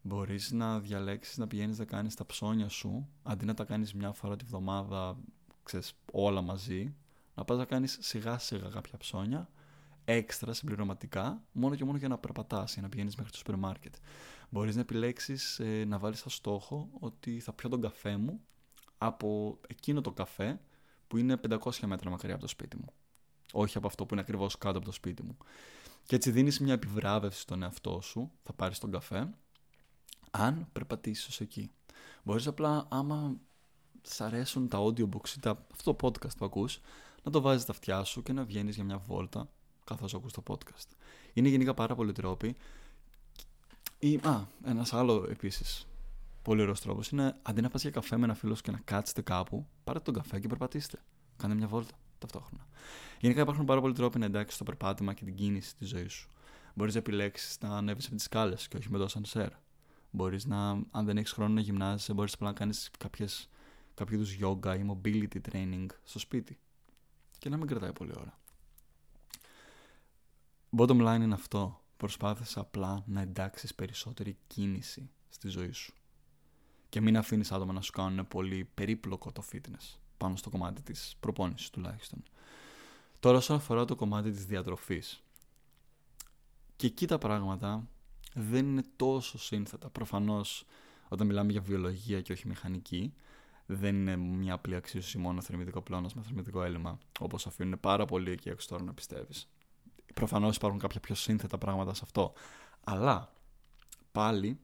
Μπορείς 0.02 0.52
να 0.52 0.80
διαλέξεις 0.80 1.38
να 1.38 1.48
πηγαίνεις 1.48 1.78
να 1.78 1.86
κάνεις 1.86 2.16
τα 2.16 2.26
ψώνια 2.26 2.70
σου, 2.70 3.10
αντί 3.24 3.46
να 3.46 3.54
τα 3.54 3.64
κάνεις 3.64 3.94
μια 3.94 4.12
φορά 4.12 4.36
τη 4.36 4.46
βδομάδα, 4.46 5.18
ξέρεις, 5.64 5.94
όλα 6.12 6.42
μαζί, 6.42 6.96
να 7.36 7.46
πας 7.46 7.58
να 7.58 7.66
κάνεις 7.66 7.98
σιγά 8.02 8.38
σιγά 8.38 8.70
κάποια 8.70 8.98
ψώνια, 8.98 9.50
έξτρα 10.06 10.54
συμπληρωματικά, 10.54 11.44
μόνο 11.52 11.76
και 11.76 11.86
μόνο 11.86 11.98
για 11.98 12.08
να 12.08 12.18
περπατάς, 12.18 12.74
για 12.74 12.82
να 12.82 12.90
πηγαίνεις 12.90 13.16
μέχρι 13.16 13.32
το 13.32 13.38
σούπερ 13.38 13.56
μάρκετ. 13.56 13.96
Μπορείς 14.50 14.76
να 14.76 14.82
επιλέξεις 14.82 15.60
ε, 15.60 15.86
να 15.88 15.98
βάλεις 15.98 16.20
σαν 16.20 16.32
στόχο 16.32 16.90
ότι 17.00 17.40
θα 17.40 17.54
πιω 17.54 17.70
τον 17.70 17.82
καφέ 17.82 18.18
μου 18.18 18.42
από 18.98 19.60
εκείνο 19.68 20.02
το 20.02 20.12
καφέ 20.12 20.60
που 21.08 21.18
είναι 21.18 21.40
500 21.50 21.72
μέτρα 21.86 22.10
μακριά 22.10 22.34
από 22.34 22.42
το 22.42 22.50
σπίτι 22.50 22.78
μου. 22.78 22.94
Όχι 23.52 23.78
από 23.78 23.88
αυτό 23.88 24.06
που 24.06 24.14
είναι 24.14 24.22
ακριβώς 24.22 24.58
κάτω 24.58 24.78
από 24.78 24.86
το 24.86 24.94
σπίτι 24.94 25.24
μου. 25.24 25.38
Και 26.06 26.16
έτσι 26.16 26.32
δίνεις 26.32 26.60
μια 26.60 26.74
επιβράβευση 26.74 27.40
στον 27.40 27.64
εαυτό 27.64 28.00
σου, 28.02 28.32
θα 28.44 28.54
πάρεις 28.54 28.80
τον 28.80 28.92
καφέ, 28.92 29.30
αν 30.32 30.68
περπατήσεις 30.72 31.40
εκεί. 31.40 31.72
Μπορείς 32.24 32.48
απλά 32.48 32.88
άμα 32.90 33.36
σ' 34.02 34.22
αρέσουν 34.22 34.68
τα 34.68 34.78
audiobooks 34.78 35.30
ή 35.38 35.40
τα, 35.40 35.66
αυτό 35.72 35.94
το 35.94 36.08
podcast 36.08 36.38
που 36.38 36.46
ακούς, 36.46 36.80
να 37.24 37.32
το 37.32 37.42
βάζεις 37.42 37.62
στα 37.62 37.72
αυτιά 37.72 38.04
σου 38.04 38.24
και 38.24 38.34
να 38.34 38.44
βγαίνεις 38.44 38.76
για 38.76 38.84
μια 38.84 38.98
βόλτα 38.98 39.50
καθώς 39.84 40.14
ακούς 40.14 40.34
το 40.34 40.44
podcast. 40.48 40.88
Είναι 41.34 41.50
γενικά 41.50 41.74
πάρα 41.74 41.96
πολλοί 41.96 42.12
τρόποι. 42.12 42.56
Ή, 44.00 44.16
α, 44.16 44.48
ένας 44.64 44.94
άλλο 44.94 45.28
επίσης 45.30 45.88
πολύ 46.42 46.62
ωραίος 46.62 46.82
τρόπος 46.82 47.10
είναι 47.10 47.36
αντί 47.42 47.62
να 47.62 47.70
πας 47.70 47.82
για 47.82 47.92
καφέ 47.92 48.18
με 48.18 48.24
ένα 48.24 48.34
φίλο 48.34 48.56
σου 48.56 48.62
και 48.62 48.72
να 48.72 48.80
κάτσετε 48.84 49.22
κάπου, 49.22 49.68
πάρετε 49.84 50.12
τον 50.12 50.14
καφέ 50.14 50.40
και 50.40 50.48
περπατήστε. 50.48 51.00
Κάνε 51.38 51.56
μια 51.56 51.68
βόλτα 51.68 51.94
ταυτόχρονα. 52.20 52.68
Γενικά 53.20 53.42
υπάρχουν 53.42 53.66
πάρα 53.66 53.82
πολλοί 53.82 53.94
τρόποι 53.94 54.20
να 54.20 54.26
εντάξεις 54.26 54.58
το 54.58 54.64
περπάτημα 54.64 55.14
και 55.14 55.26
την 55.26 55.36
κίνηση 55.36 55.76
τη 55.76 55.86
ζωή 55.86 56.08
σου. 56.08 56.30
Μπορείς 56.74 56.94
να 56.94 57.00
επιλέξεις 57.00 57.58
να 57.62 57.78
ανέβεις 57.78 58.06
από 58.06 58.16
τις 58.16 58.24
σκάλες 58.24 58.68
και 58.68 58.78
όχι 58.78 58.90
με 58.90 58.98
το 58.98 59.08
σανσέρ. 59.08 59.50
Μπορείς 60.12 60.46
να, 60.46 60.70
αν 60.70 61.06
δεν 61.06 61.18
έχεις 61.18 61.32
χρόνο 61.32 61.54
να 61.54 61.62
γυμνάζεσαι, 61.62 62.14
μπορείς 62.14 62.34
απλά 62.34 62.48
να 62.48 62.54
κάνεις 62.54 62.92
κάποιο 63.94 64.18
είδους 64.18 64.38
yoga 64.42 64.78
ή 64.80 64.86
mobility 64.92 65.38
training 65.52 65.86
στο 66.04 66.20
σπίτι. 66.20 66.60
Και 67.38 67.50
να 67.50 67.58
μην 67.58 67.68
κρατάει 67.68 67.94
πολλή 67.94 68.14
ώρα. 68.18 68.40
Bottom 70.78 71.08
line 71.08 71.22
είναι 71.22 71.34
αυτό. 71.34 71.82
Προσπάθησε 71.98 72.60
απλά 72.60 73.04
να 73.08 73.22
εντάξεις 73.22 73.76
περισσότερη 73.76 74.38
κίνηση 74.48 75.10
στη 75.30 75.48
ζωή 75.48 75.72
σου. 75.72 75.94
Και 76.90 77.02
μην 77.02 77.18
αφήνεις 77.18 77.52
άτομα 77.52 77.74
να 77.74 77.82
σου 77.82 77.92
κάνουν 77.92 78.28
πολύ 78.28 78.70
περίπλοκο 78.74 79.32
το 79.32 79.44
fitness 79.52 80.00
πάνω 80.20 80.36
στο 80.36 80.50
κομμάτι 80.50 80.82
της 80.82 81.16
προπόνησης 81.20 81.70
τουλάχιστον. 81.70 82.24
Τώρα 83.20 83.38
όσον 83.38 83.56
αφορά 83.56 83.86
το 83.86 83.96
κομμάτι 83.96 84.32
της 84.32 84.46
διατροφής. 84.46 85.24
Και 86.76 86.88
εκεί 86.88 87.08
τα 87.08 87.18
πράγματα 87.18 87.88
δεν 88.34 88.66
είναι 88.66 88.84
τόσο 88.96 89.40
σύνθετα. 89.40 89.90
Προφανώς 89.90 90.66
όταν 91.08 91.28
μιλάμε 91.28 91.52
για 91.52 91.62
βιολογία 91.62 92.22
και 92.22 92.32
όχι 92.32 92.48
μηχανική, 92.48 93.14
δεν 93.66 93.96
είναι 93.96 94.16
μια 94.16 94.54
απλή 94.54 94.76
αξίωση 94.76 95.18
μόνο 95.18 95.42
θερμιδικό 95.42 95.82
πλώνας 95.82 96.14
θερμιδικό 96.14 96.64
έλλειμμα, 96.64 96.98
όπως 97.20 97.48
αφήνουν 97.48 97.80
πάρα 97.80 98.06
πολύ 98.06 98.32
εκεί 98.32 98.50
έξω 98.50 98.68
τώρα 98.68 98.84
να 98.84 98.94
πιστεύεις. 98.94 99.50
Προφανώς 100.14 100.56
υπάρχουν 100.56 100.80
κάποια 100.80 101.00
πιο 101.00 101.16
σύνθετα 101.16 101.58
πράγματα 101.58 101.94
σε 101.94 102.02
αυτό. 102.04 102.34
Αλλά 102.84 103.34
πάλι 104.12 104.60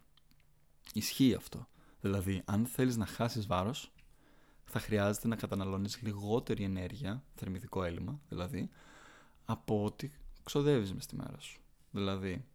ισχύει 0.94 1.34
αυτό. 1.34 1.68
Δηλαδή, 2.02 2.42
αν 2.46 2.66
θέλεις 2.66 2.98
να 2.98 3.06
χάσεις 3.06 3.48
βάρος, 3.48 3.92
θα 4.66 4.80
χρειάζεται 4.80 5.28
να 5.28 5.36
καταναλώνεις 5.36 6.02
λιγότερη 6.02 6.64
ενέργεια, 6.64 7.24
θερμιδικό 7.36 7.84
έλλειμμα 7.84 8.20
δηλαδή, 8.30 8.70
από 9.46 9.84
ό,τι 9.84 10.12
ξοδεύεις 10.44 10.94
μες 10.94 11.06
τη 11.06 11.16
μέρα 11.16 11.40
σου. 11.40 11.60
Δηλαδή, 11.92 12.46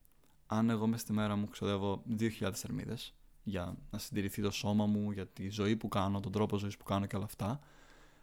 αν 0.47 0.71
εγώ 0.71 0.87
μέσα 0.87 1.03
στη 1.03 1.13
μέρα 1.13 1.37
μου 1.37 1.49
ξοδεύω 1.49 2.03
2.000 2.19 2.51
θερμίδες 2.55 3.15
για 3.43 3.77
να 3.91 3.99
συντηρηθεί 3.99 4.43
το 4.43 4.51
σώμα 4.51 4.87
μου, 4.87 5.11
για 5.11 5.27
τη 5.27 5.49
ζωή 5.49 5.77
που 5.77 5.89
κάνω, 5.89 6.21
τον 6.21 6.33
τρόπο 6.33 6.57
ζωής 6.57 6.77
που 6.77 6.85
κάνω 6.85 7.07
και 7.07 7.17
όλα 7.17 7.25
αυτά, 7.25 7.61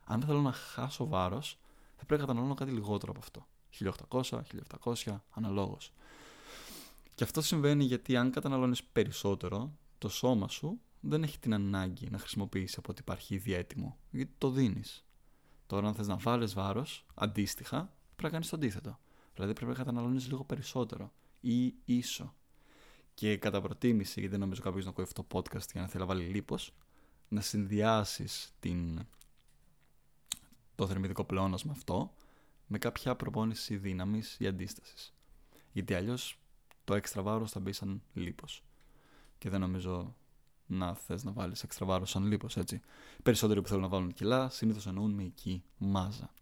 αν 0.06 0.20
δεν 0.20 0.28
θέλω 0.28 0.42
να 0.42 0.52
χάσω 0.52 1.08
βάρος, 1.08 1.60
θα 1.96 2.06
πρέπει 2.06 2.22
να 2.22 2.28
καταναλώνω 2.28 2.54
κάτι 2.54 2.72
λιγότερο 2.72 3.12
από 3.12 3.20
αυτό. 3.20 3.48
1800, 4.10 4.42
1700, 4.84 5.22
αναλόγως. 5.30 5.94
Και 7.16 7.24
αυτό 7.24 7.42
συμβαίνει 7.42 7.84
γιατί 7.84 8.18
αν 8.18 8.32
καταναλώνεις 8.32 8.84
περισσότερο, 8.84 9.72
το 9.98 10.10
σώμα 10.10 10.48
σου 10.48 10.80
δεν 11.10 11.24
έχει 11.24 11.40
την 11.40 11.54
ανάγκη 11.54 12.10
να 12.10 12.18
χρησιμοποιήσει 12.18 12.76
από 12.78 12.92
ό,τι 12.92 13.02
υπάρχει 13.02 13.36
ήδη 13.36 13.54
έτοιμο. 13.54 13.98
Γιατί 14.12 14.34
το 14.38 14.50
δίνεις. 14.50 15.06
Τώρα 15.68 15.88
αν 15.88 15.94
θες 15.94 16.08
να 16.08 16.18
βάλεις 16.18 16.54
βάρος, 16.54 17.06
αντίστοιχα, 17.14 17.78
πρέπει 18.06 18.24
να 18.24 18.30
κάνεις 18.30 18.50
το 18.50 18.56
αντίθετο. 18.56 19.00
Δηλαδή 19.34 19.54
πρέπει 19.54 19.72
να 19.72 19.78
καταναλώνεις 19.78 20.28
λίγο 20.28 20.44
περισσότερο 20.44 21.12
ή 21.42 21.74
ίσο. 21.86 22.36
Και 23.14 23.38
κατά 23.38 23.62
προτίμηση, 23.62 24.14
γιατί 24.14 24.28
δεν 24.28 24.40
νομίζω 24.40 24.62
κάποιος 24.62 24.84
να 24.84 24.90
ακούει 24.90 25.04
αυτό 25.04 25.24
το 25.24 25.40
podcast 25.40 25.72
για 25.72 25.82
να 25.82 25.88
θέλει 25.88 26.00
να 26.04 26.10
βάλει 26.10 26.24
λίπος, 26.24 26.74
να 27.28 27.42
συνδυάσεις 27.42 28.54
το 30.76 30.88
θερμιδικό 30.88 31.24
πλεόνασμα 31.24 31.72
αυτό 31.72 32.14
με 32.68 32.78
κάποια 32.78 33.16
προπόνηση 33.16 33.78
δύναμης 33.78 34.36
ή 34.40 34.48
αντίστασης. 34.48 35.14
Γιατί 35.72 35.94
αλλιώς 35.94 36.40
το 36.84 36.94
έξτρα 36.94 37.22
βάρος 37.22 37.52
θα 37.52 37.60
μπει 37.60 37.72
σαν 37.72 38.02
λίπος. 38.14 38.64
Και 39.38 39.50
δεν 39.50 39.60
νομίζω 39.60 40.16
να 40.68 40.96
θες 40.96 41.24
να 41.24 41.32
βάλεις 41.32 41.64
έξτρα 41.64 41.86
βάρος 41.86 42.10
σαν 42.10 42.26
λίπος, 42.26 42.58
έτσι. 42.58 42.76
Οι 43.18 43.22
περισσότεροι 43.24 43.62
που 43.62 43.68
θέλουν 43.68 43.84
να 43.84 43.90
βάλουν 43.90 44.14
κιλά 44.14 44.50
συνήθως 44.50 44.88
εννοούν 44.88 45.12
μυϊκή 45.12 45.64
μάζα. 45.78 46.34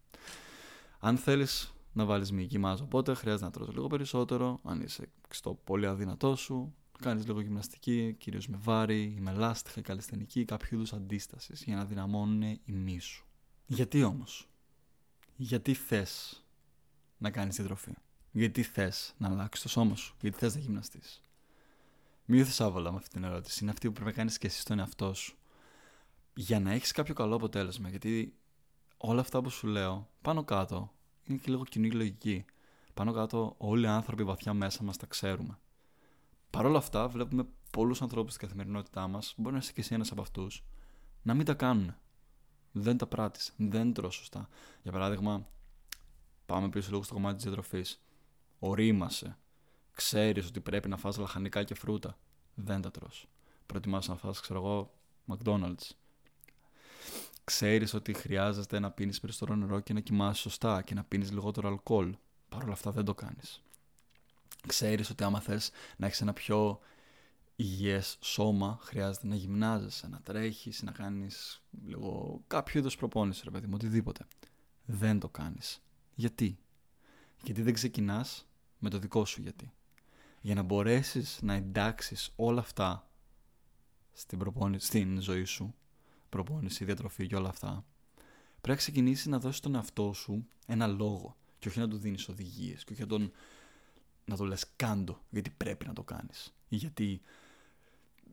Αν 0.99 1.17
θέλεις 1.17 1.73
να 1.93 2.05
βάλεις 2.05 2.31
μυϊκή 2.31 2.57
μάζα, 2.57 2.83
οπότε 2.83 3.13
χρειάζεται 3.13 3.45
να 3.45 3.51
τρως 3.51 3.69
λίγο 3.69 3.87
περισσότερο. 3.87 4.59
Αν 4.63 4.81
είσαι 4.81 5.09
στο 5.29 5.53
πολύ 5.63 5.85
αδύνατό 5.85 6.35
σου, 6.35 6.75
κάνεις 6.99 7.25
λίγο 7.25 7.41
γυμναστική, 7.41 8.15
κυρίως 8.19 8.47
με 8.47 8.57
βάρη 8.61 9.01
ή 9.17 9.19
με 9.19 9.31
λάστιχα, 9.31 9.81
καλλιστενική, 9.81 10.45
κάποιο 10.45 10.77
είδους 10.77 10.93
αντίστασης 10.93 11.63
για 11.63 11.75
να 11.75 11.85
δυναμώνουν 11.85 12.41
οι 12.41 12.61
μυς 12.65 13.03
σου. 13.03 13.25
Γιατί 13.65 14.03
όμως, 14.03 14.49
γιατί 15.35 15.73
θες 15.73 16.43
να 17.17 17.31
κάνεις 17.31 17.55
διατροφή. 17.55 17.91
Γιατί 18.31 18.63
θες 18.63 19.13
να 19.17 19.29
αλλάξεις 19.29 19.63
το 19.63 19.69
σώμα 19.69 19.95
σου, 19.95 20.15
γιατί 20.21 20.37
θες 20.37 20.55
να 20.55 20.61
γυμναστείς; 20.61 21.21
Μην 22.25 22.45
άβολα 22.59 22.91
με 22.91 22.97
αυτή 22.97 23.09
την 23.09 23.23
ερώτηση. 23.23 23.59
Είναι 23.61 23.71
αυτή 23.71 23.87
που 23.87 23.93
πρέπει 23.93 24.09
να 24.09 24.15
κάνεις 24.15 24.37
και 24.37 24.47
εσύ 24.47 24.59
στον 24.59 24.79
εαυτό 24.79 25.13
σου. 25.13 25.37
Για 26.33 26.59
να 26.59 26.71
έχεις 26.71 26.91
κάποιο 26.91 27.13
καλό 27.13 27.35
αποτέλεσμα. 27.35 27.89
Γιατί 27.89 28.35
όλα 28.97 29.21
αυτά 29.21 29.41
που 29.41 29.49
σου 29.49 29.67
λέω, 29.67 30.09
πάνω 30.21 30.43
κάτω, 30.43 30.91
είναι 31.23 31.37
και 31.37 31.51
λίγο 31.51 31.63
κοινή 31.63 31.91
λογική. 31.91 32.45
Πάνω 32.93 33.11
κάτω, 33.11 33.55
όλοι 33.57 33.83
οι 33.83 33.87
άνθρωποι 33.87 34.23
βαθιά 34.23 34.53
μέσα 34.53 34.83
μας 34.83 34.97
τα 34.97 35.05
ξέρουμε. 35.05 35.59
Παρ' 36.49 36.65
όλα 36.65 36.77
αυτά, 36.77 37.07
βλέπουμε 37.07 37.47
πολλούς 37.71 38.01
ανθρώπους 38.01 38.33
στην 38.33 38.47
καθημερινότητά 38.47 39.07
μας, 39.07 39.33
μπορεί 39.37 39.53
να 39.53 39.59
είσαι 39.59 39.71
και 39.73 39.81
εσύ 39.81 39.93
ένας 39.93 40.11
από 40.11 40.21
αυτούς, 40.21 40.63
να 41.21 41.33
μην 41.33 41.45
τα 41.45 41.53
κάνουν. 41.53 41.95
Δεν 42.71 42.97
τα 42.97 43.07
πράττεις, 43.07 43.53
δεν 43.57 43.93
τρώω 43.93 44.09
σωστά. 44.09 44.49
Για 44.83 44.91
παράδειγμα, 44.91 45.47
πάμε 46.45 46.69
πίσω 46.69 46.89
λίγο 46.91 47.03
στο 47.03 47.13
κομμάτι 47.13 47.35
της 47.35 47.43
διατροφής 47.43 48.01
ορίμασε. 48.59 49.37
Ξέρεις 49.95 50.47
ότι 50.47 50.61
πρέπει 50.61 50.89
να 50.89 50.97
φας 50.97 51.17
λαχανικά 51.17 51.63
και 51.63 51.73
φρούτα. 51.73 52.17
Δεν 52.55 52.81
τα 52.81 52.91
τρως. 52.91 53.27
Προτιμάς 53.65 54.07
να 54.07 54.15
φας, 54.15 54.39
ξέρω 54.39 54.59
εγώ, 54.59 54.93
McDonald's. 55.27 55.89
Ξέρεις 57.43 57.93
ότι 57.93 58.13
χρειάζεται 58.13 58.79
να 58.79 58.91
πίνεις 58.91 59.19
περισσότερο 59.19 59.57
νερό 59.57 59.79
και 59.79 59.93
να 59.93 59.99
κοιμάσαι 59.99 60.41
σωστά 60.41 60.81
και 60.81 60.93
να 60.93 61.03
πίνεις 61.03 61.31
λιγότερο 61.31 61.67
αλκοόλ. 61.67 62.15
Παρ' 62.49 62.63
όλα 62.63 62.73
αυτά 62.73 62.91
δεν 62.91 63.05
το 63.05 63.13
κάνεις. 63.15 63.63
Ξέρεις 64.67 65.09
ότι 65.09 65.23
άμα 65.23 65.39
θες 65.39 65.71
να 65.97 66.05
έχεις 66.05 66.21
ένα 66.21 66.33
πιο 66.33 66.79
υγιές 67.55 68.17
σώμα, 68.21 68.79
χρειάζεται 68.81 69.27
να 69.27 69.35
γυμνάζεσαι, 69.35 70.07
να 70.07 70.21
τρέχεις, 70.21 70.81
να 70.81 70.91
κάνεις 70.91 71.61
λίγο 71.85 72.41
κάποιο 72.47 72.79
είδος 72.79 72.95
προπόνηση, 72.95 73.41
ρε 73.43 73.51
παιδί 73.51 73.65
μου, 73.67 73.73
οτιδήποτε. 73.75 74.27
Δεν 74.85 75.19
το 75.19 75.29
κάνεις. 75.29 75.81
Γιατί; 76.15 76.57
Γιατί 77.43 77.61
δεν 77.61 77.73
ξεκινάς 77.73 78.47
με 78.79 78.89
το 78.89 78.99
δικό 78.99 79.25
σου 79.25 79.41
γιατί. 79.41 79.73
Για 80.45 80.55
να 80.55 80.61
μπορέσεις 80.61 81.39
να 81.41 81.53
εντάξεις 81.53 82.33
όλα 82.35 82.59
αυτά 82.59 83.09
στην, 84.13 84.39
προπόνηση, 84.39 84.85
στην 84.87 85.21
ζωή 85.21 85.43
σου, 85.43 85.75
προπόνηση, 86.29 86.85
διατροφή 86.85 87.27
και 87.27 87.35
όλα 87.35 87.49
αυτά, 87.49 87.85
πρέπει 88.49 88.67
να 88.67 88.75
ξεκινήσεις 88.75 89.25
να 89.25 89.39
δώσεις 89.39 89.59
τον 89.59 89.75
εαυτό 89.75 90.13
σου 90.13 90.47
ένα 90.67 90.87
λόγο 90.87 91.35
και 91.59 91.67
όχι 91.67 91.79
να 91.79 91.87
του 91.87 91.97
δίνεις 91.97 92.27
οδηγίες 92.27 92.83
και 92.83 92.93
όχι 92.93 93.01
να, 93.01 93.07
τον, 93.07 93.31
να 94.25 94.35
του 94.35 94.45
λες 94.45 94.65
κάντο 94.75 95.21
γιατί 95.29 95.49
πρέπει 95.49 95.85
να 95.87 95.93
το 95.93 96.03
κάνεις 96.03 96.53
ή 96.67 96.75
γιατί, 96.75 97.21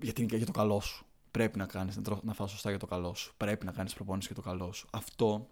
γιατί 0.01 0.21
είναι 0.21 0.31
και 0.31 0.37
για 0.37 0.47
το 0.47 0.53
καλό 0.53 0.81
σου. 0.81 1.07
Πρέπει 1.31 1.59
να 1.59 1.67
κάνεις, 1.67 1.97
να, 1.97 2.19
να 2.23 2.35
φας 2.35 2.51
σωστά 2.51 2.71
για 2.71 2.79
το 2.79 2.87
καλό 2.87 3.15
σου. 3.15 3.35
Πρέπει 3.37 3.65
να 3.65 3.73
κάνεις 3.73 3.95
προπόνηση 3.95 4.27
για 4.27 4.43
το 4.43 4.49
καλό 4.49 4.73
σου. 4.73 4.89
Αυτό 4.93 5.51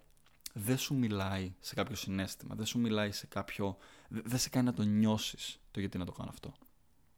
δεν 0.53 0.79
σου 0.79 0.95
μιλάει 0.95 1.55
σε 1.61 1.75
κάποιο 1.75 1.97
συνέστημα, 1.97 2.55
δεν 2.55 2.67
σου 2.67 2.79
μιλάει 2.79 3.13
σε 3.13 3.27
κάποιο. 3.27 3.77
δεν 4.09 4.39
σε 4.39 4.49
κάνει 4.49 4.67
να 4.67 4.73
το 4.73 4.83
νιώσεις 4.83 5.61
το 5.71 5.81
γιατί 5.81 5.99
να 5.99 6.05
το 6.05 6.13
κάνω 6.13 6.31
αυτό. 6.31 6.53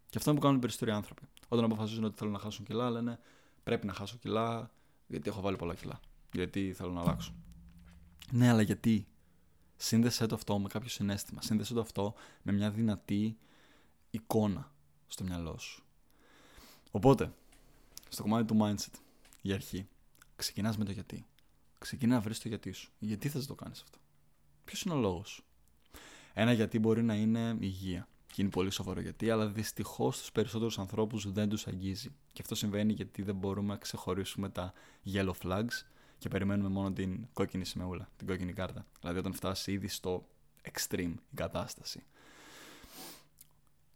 Και 0.09 0.19
αυτό 0.19 0.31
είναι 0.31 0.39
που 0.39 0.45
κάνουν 0.45 0.59
οι 0.59 0.61
περισσότεροι 0.61 0.91
άνθρωποι. 0.91 1.23
Όταν 1.49 1.65
αποφασίζουν 1.65 2.05
ότι 2.05 2.19
θέλουν 2.19 2.33
να 2.33 2.39
χάσουν 2.39 2.65
κιλά, 2.65 2.91
λένε 2.91 3.19
πρέπει 3.63 3.87
να 3.87 3.93
χάσω 3.93 4.17
κιλά 4.17 4.71
γιατί 5.07 5.29
έχω 5.29 5.41
βάλει 5.41 5.57
πολλά 5.57 5.75
κιλά. 5.75 6.01
Γιατί 6.33 6.73
θέλω 6.73 6.93
να 6.93 7.01
αλλάξω. 7.01 7.35
Ναι, 8.31 8.49
αλλά 8.49 8.63
γιατί; 8.63 9.07
Σύνδεσέ 9.77 10.27
το 10.27 10.35
αυτό 10.35 10.59
με 10.59 10.69
κάποιο 10.69 10.89
συνέστημα. 10.89 11.43
Σύνδεσέ 11.43 11.75
το 11.75 11.81
αυτό 11.81 12.15
με 12.43 12.53
μια 12.53 12.71
δυνατή 12.71 13.37
εικόνα 14.11 14.73
στο 15.07 15.25
μυαλό 15.25 15.59
σου. 15.59 15.83
Οπότε, 16.91 17.33
στο 18.09 18.23
κομμάτι 18.23 18.45
του 18.45 18.57
mindset, 18.61 18.99
για 19.43 19.55
αρχή, 19.55 19.89
ξεκινάς 20.37 20.77
με 20.77 20.85
το 20.85 20.93
γιατί 20.93 21.27
ξεκινά 21.83 22.15
να 22.15 22.21
βρει 22.21 22.37
το 22.37 22.49
γιατί 22.49 22.73
σου. 22.73 22.93
Γιατί 22.99 23.29
θες 23.29 23.41
να 23.41 23.47
το 23.47 23.55
κάνεις 23.55 23.83
αυτό; 23.83 23.99
Ποιος 24.65 24.83
είναι 24.83 24.95
ο 24.95 24.99
λόγος 24.99 25.31
σου; 25.31 25.45
Ένα 26.33 26.53
γιατί 26.53 26.79
μπορεί 26.79 27.03
να 27.03 27.15
είναι 27.15 27.57
υγεία. 27.61 28.09
Και 28.33 28.43
είναι 28.43 28.51
πολύ 28.51 28.71
σοβαρό 28.71 29.01
γιατί, 29.01 29.31
αλλά 29.31 29.47
δυστυχώς 29.47 30.19
τους 30.19 30.33
περισσότερους 30.33 30.79
ανθρώπους 30.79 31.33
δεν 31.33 31.49
τους 31.49 31.67
αγγίζει. 31.67 32.09
Και 32.33 32.43
αυτό 32.43 32.55
συμβαίνει 32.55 32.93
γιατί 32.93 33.23
δεν 33.23 33.35
μπορούμε 33.35 33.69
να 33.73 33.77
ξεχωρίσουμε 33.77 34.49
τα 34.49 34.73
yellow 35.13 35.33
flags 35.43 35.87
και 36.19 36.29
περιμένουμε 36.29 36.69
μόνο 36.69 36.93
την 36.93 37.27
κόκκινη 37.33 37.65
σημαίουλα, 37.65 38.09
την 38.17 38.27
κόκκινη 38.27 38.53
κάρτα. 38.53 38.87
Δηλαδή 39.01 39.19
όταν 39.19 39.33
φτάσει 39.33 39.73
ήδη 39.73 39.89
στο 39.89 40.29
extreme 40.73 41.15
η 41.31 41.35
κατάσταση. 41.35 42.03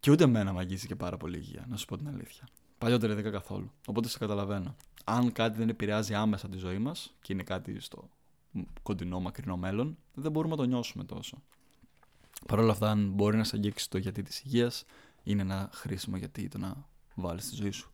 Και 0.01 0.11
ούτε 0.11 0.25
εμένα 0.25 0.53
με 0.53 0.61
αγγίζει 0.61 0.87
και 0.87 0.97
πάρα 0.97 1.17
πολύ 1.17 1.37
υγεία, 1.37 1.65
να 1.69 1.77
σου 1.77 1.85
πω 1.85 1.97
την 1.97 2.09
αλήθεια. 2.09 2.49
Παλιότερα 2.79 3.15
δεν 3.15 3.33
καθόλου. 3.33 3.73
Οπότε 3.87 4.09
σε 4.09 4.19
καταλαβαίνω 4.19 4.77
αν 5.09 5.33
κάτι 5.33 5.59
δεν 5.59 5.69
επηρεάζει 5.69 6.15
άμεσα 6.15 6.49
τη 6.49 6.57
ζωή 6.57 6.79
μας 6.79 7.15
και 7.21 7.33
είναι 7.33 7.43
κάτι 7.43 7.81
στο 7.81 8.09
κοντινό, 8.83 9.21
μακρινό 9.21 9.57
μέλλον, 9.57 9.99
δεν 10.15 10.33
μπορούμε 10.33 10.55
να 10.55 10.61
το 10.63 10.67
νιώσουμε 10.69 11.05
τόσο. 11.05 11.43
Παρ' 12.47 12.59
όλα 12.59 12.73
αυτά, 12.73 12.91
αν 12.91 13.11
μπορεί 13.11 13.37
να 13.37 13.45
σε 13.45 13.57
αγγίξει 13.57 13.91
το 13.91 13.99
γιατί 13.99 14.23
της 14.23 14.41
υγείας, 14.41 14.85
είναι 15.23 15.43
ένα 15.43 15.71
χρήσιμο 15.73 16.17
γιατί 16.17 16.49
το 16.49 16.59
να 16.59 16.89
βάλεις 17.15 17.45
στη 17.45 17.55
ζωή 17.55 17.71
σου. 17.71 17.91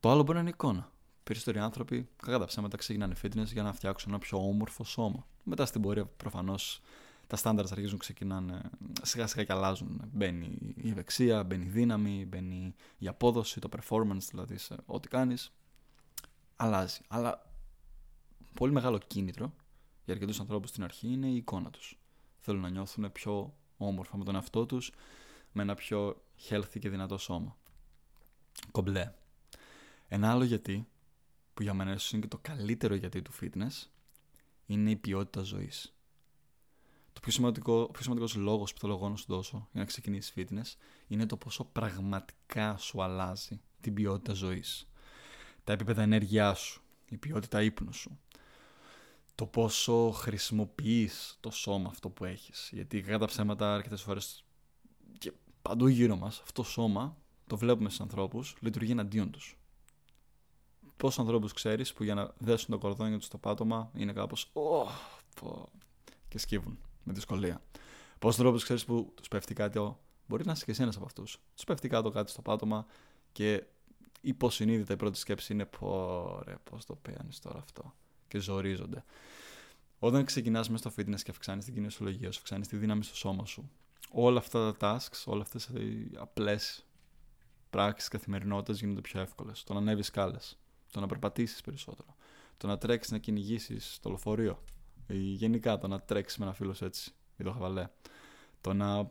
Το 0.00 0.10
άλλο 0.10 0.22
μπορεί 0.22 0.34
να 0.34 0.40
είναι 0.40 0.50
εικόνα. 0.50 0.92
Περισσότεροι 1.22 1.58
άνθρωποι, 1.58 2.08
κατά 2.16 2.38
τα 2.38 2.44
ψέματα, 2.44 2.76
ξεκινάνε 2.76 3.14
fitness 3.22 3.46
για 3.46 3.62
να 3.62 3.72
φτιάξουν 3.72 4.10
ένα 4.10 4.18
πιο 4.18 4.38
όμορφο 4.38 4.84
σώμα. 4.84 5.26
Μετά 5.42 5.66
στην 5.66 5.80
πορεία, 5.80 6.04
προφανώς, 6.06 6.80
τα 7.26 7.36
στάνταρς 7.36 7.72
αρχίζουν, 7.72 7.98
ξεκινάνε, 7.98 8.60
σιγά 9.02 9.26
σιγά 9.26 9.44
και 9.44 9.52
αλλάζουν. 9.52 10.00
Μπαίνει 10.12 10.74
η 10.76 10.90
ευεξία, 10.90 11.44
μπαίνει 11.44 11.64
η 11.64 11.68
δύναμη, 11.68 12.26
μπαίνει 12.28 12.74
η 12.98 13.08
απόδοση, 13.08 13.60
το 13.60 13.68
performance, 13.76 14.26
δηλαδή 14.30 14.56
σε 14.56 14.76
ό,τι 14.86 15.08
κάνεις 15.08 15.52
αλλάζει. 16.62 17.00
Αλλά 17.08 17.52
πολύ 18.54 18.72
μεγάλο 18.72 18.98
κίνητρο 18.98 19.52
για 20.04 20.14
αρκετούς 20.14 20.40
ανθρώπους 20.40 20.70
στην 20.70 20.84
αρχή 20.84 21.08
είναι 21.08 21.26
η 21.26 21.36
εικόνα 21.36 21.70
τους. 21.70 21.98
Θέλουν 22.38 22.60
να 22.60 22.68
νιώθουν 22.68 23.12
πιο 23.12 23.54
όμορφα 23.76 24.16
με 24.16 24.24
τον 24.24 24.34
εαυτό 24.34 24.66
τους, 24.66 24.92
με 25.52 25.62
ένα 25.62 25.74
πιο 25.74 26.24
healthy 26.48 26.78
και 26.78 26.88
δυνατό 26.88 27.18
σώμα. 27.18 27.56
Κομπλέ. 28.70 29.12
Ένα 30.08 30.30
άλλο 30.30 30.44
γιατί, 30.44 30.88
που 31.54 31.62
για 31.62 31.74
μένα 31.74 31.90
είναι 31.90 32.20
και 32.20 32.28
το 32.28 32.38
καλύτερο 32.38 32.94
γιατί 32.94 33.22
του 33.22 33.32
fitness, 33.40 33.88
είναι 34.66 34.90
η 34.90 34.96
ποιότητα 34.96 35.42
ζωής. 35.42 35.94
Το 37.12 37.20
πιο 37.20 37.32
σημαντικό, 37.32 37.80
ο 37.80 37.90
πιο 37.90 38.02
σημαντικός 38.02 38.34
λόγος 38.34 38.72
που 38.72 38.80
θέλω 38.80 38.94
εγώ 38.94 39.08
να 39.08 39.16
σου 39.16 39.24
δώσω 39.28 39.68
για 39.72 39.80
να 39.80 39.86
ξεκινήσεις 39.86 40.32
fitness 40.36 40.76
είναι 41.06 41.26
το 41.26 41.36
πόσο 41.36 41.64
πραγματικά 41.64 42.76
σου 42.76 43.02
αλλάζει 43.02 43.60
την 43.80 43.94
ποιότητα 43.94 44.32
ζωής 44.32 44.91
τα 45.64 45.72
επίπεδα 45.72 46.02
ενέργειά 46.02 46.54
σου, 46.54 46.82
η 47.08 47.16
ποιότητα 47.16 47.62
ύπνου 47.62 47.92
σου, 47.92 48.18
το 49.34 49.46
πόσο 49.46 50.10
χρησιμοποιείς 50.10 51.36
το 51.40 51.50
σώμα 51.50 51.88
αυτό 51.88 52.08
που 52.08 52.24
έχεις. 52.24 52.68
Γιατί 52.72 53.00
κατά 53.00 53.26
ψέματα 53.26 53.74
αρκετές 53.74 54.02
φορές 54.02 54.44
και 55.18 55.32
παντού 55.62 55.86
γύρω 55.86 56.16
μας 56.16 56.40
αυτό 56.40 56.62
το 56.62 56.68
σώμα 56.68 57.16
το 57.46 57.56
βλέπουμε 57.56 57.88
στους 57.88 58.00
ανθρώπους, 58.00 58.56
λειτουργεί 58.60 58.90
εναντίον 58.90 59.30
τους. 59.30 59.56
Πόσους 60.96 61.18
ανθρώπους 61.18 61.52
ξέρεις 61.52 61.92
που 61.92 62.04
για 62.04 62.14
να 62.14 62.32
δέσουν 62.38 62.70
το 62.70 62.78
κορδόνι 62.78 63.16
τους 63.16 63.26
στο 63.26 63.38
πάτωμα 63.38 63.90
είναι 63.94 64.12
κάπως 64.12 64.52
oh, 64.52 65.64
και 66.28 66.38
σκύβουν 66.38 66.78
με 67.02 67.12
δυσκολία. 67.12 67.62
Πόσους 68.18 68.38
ανθρώπους 68.38 68.62
ξέρεις 68.62 68.84
που 68.84 69.12
τους 69.14 69.28
πέφτει 69.28 69.54
κάτι 69.54 69.96
Μπορείς 70.26 70.46
να 70.46 70.52
είσαι 70.52 70.64
και 70.64 70.70
εσύ 70.70 70.82
ένας 70.82 70.96
από 70.96 71.04
αυτούς. 71.04 71.38
Τους 71.54 71.64
πέφτει 71.64 71.88
κάτω 71.88 72.10
κάτι 72.10 72.30
στο 72.30 72.42
πάτωμα 72.42 72.86
και 73.32 73.64
υποσυνείδητα 74.22 74.92
η 74.92 74.96
πρώτη 74.96 75.18
σκέψη 75.18 75.52
είναι 75.52 75.64
πω 75.64 76.40
ρε, 76.44 76.54
πώς 76.70 76.84
το 76.84 76.94
παίρνει 76.94 77.30
τώρα 77.42 77.58
αυτό 77.58 77.94
και 78.28 78.38
ζορίζονται. 78.38 79.04
Όταν 79.98 80.24
ξεκινάς 80.24 80.68
μέσα 80.70 80.90
στο 80.90 81.02
fitness 81.02 81.20
και 81.20 81.30
αυξάνεις 81.30 81.64
την 81.64 81.74
κοινωνιολογία 81.74 82.32
σου, 82.32 82.38
αυξάνεις 82.38 82.68
τη 82.68 82.76
δύναμη 82.76 83.04
στο 83.04 83.16
σώμα 83.16 83.44
σου, 83.44 83.70
όλα 84.10 84.38
αυτά 84.38 84.76
τα 84.76 84.98
tasks, 84.98 85.22
όλα 85.24 85.42
αυτές 85.42 85.64
οι 85.66 86.10
απλές 86.16 86.86
πράξεις 87.70 88.08
καθημερινότητας 88.08 88.80
γίνονται 88.80 89.00
πιο 89.00 89.20
εύκολες. 89.20 89.64
Το 89.64 89.72
να 89.72 89.78
ανέβεις 89.78 90.06
σκάλες, 90.06 90.58
το 90.90 91.00
να 91.00 91.06
περπατήσεις 91.06 91.60
περισσότερο, 91.60 92.14
το 92.56 92.66
να 92.66 92.78
τρέξεις 92.78 93.12
να 93.12 93.18
κυνηγήσεις 93.18 93.98
το 94.02 94.08
λεωφορείο, 94.08 94.62
ή 95.06 95.18
γενικά 95.18 95.78
το 95.78 95.88
να 95.88 96.00
τρέξεις 96.00 96.38
με 96.38 96.44
ένα 96.44 96.54
φίλο 96.54 96.74
έτσι, 96.80 97.12
ή 97.36 97.44
το 97.44 97.52
χαβαλέ, 97.52 97.88
το 98.60 98.72
να 98.72 99.10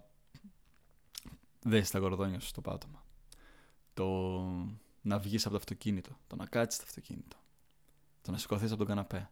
δέσεις 1.59 1.91
τα 1.91 1.99
κορδόνια 1.99 2.39
σου 2.39 2.47
στο 2.47 2.61
πάτωμα, 2.61 3.05
το 3.93 4.39
να 5.01 5.19
βγεις 5.19 5.41
από 5.41 5.51
το 5.51 5.57
αυτοκίνητο, 5.57 6.17
το 6.27 6.35
να 6.35 6.45
κάτσεις 6.45 6.79
στο 6.79 6.85
αυτοκίνητο, 6.87 7.37
το 8.21 8.31
να 8.31 8.37
σηκωθείς 8.37 8.69
από 8.69 8.77
τον 8.77 8.87
καναπέ, 8.87 9.29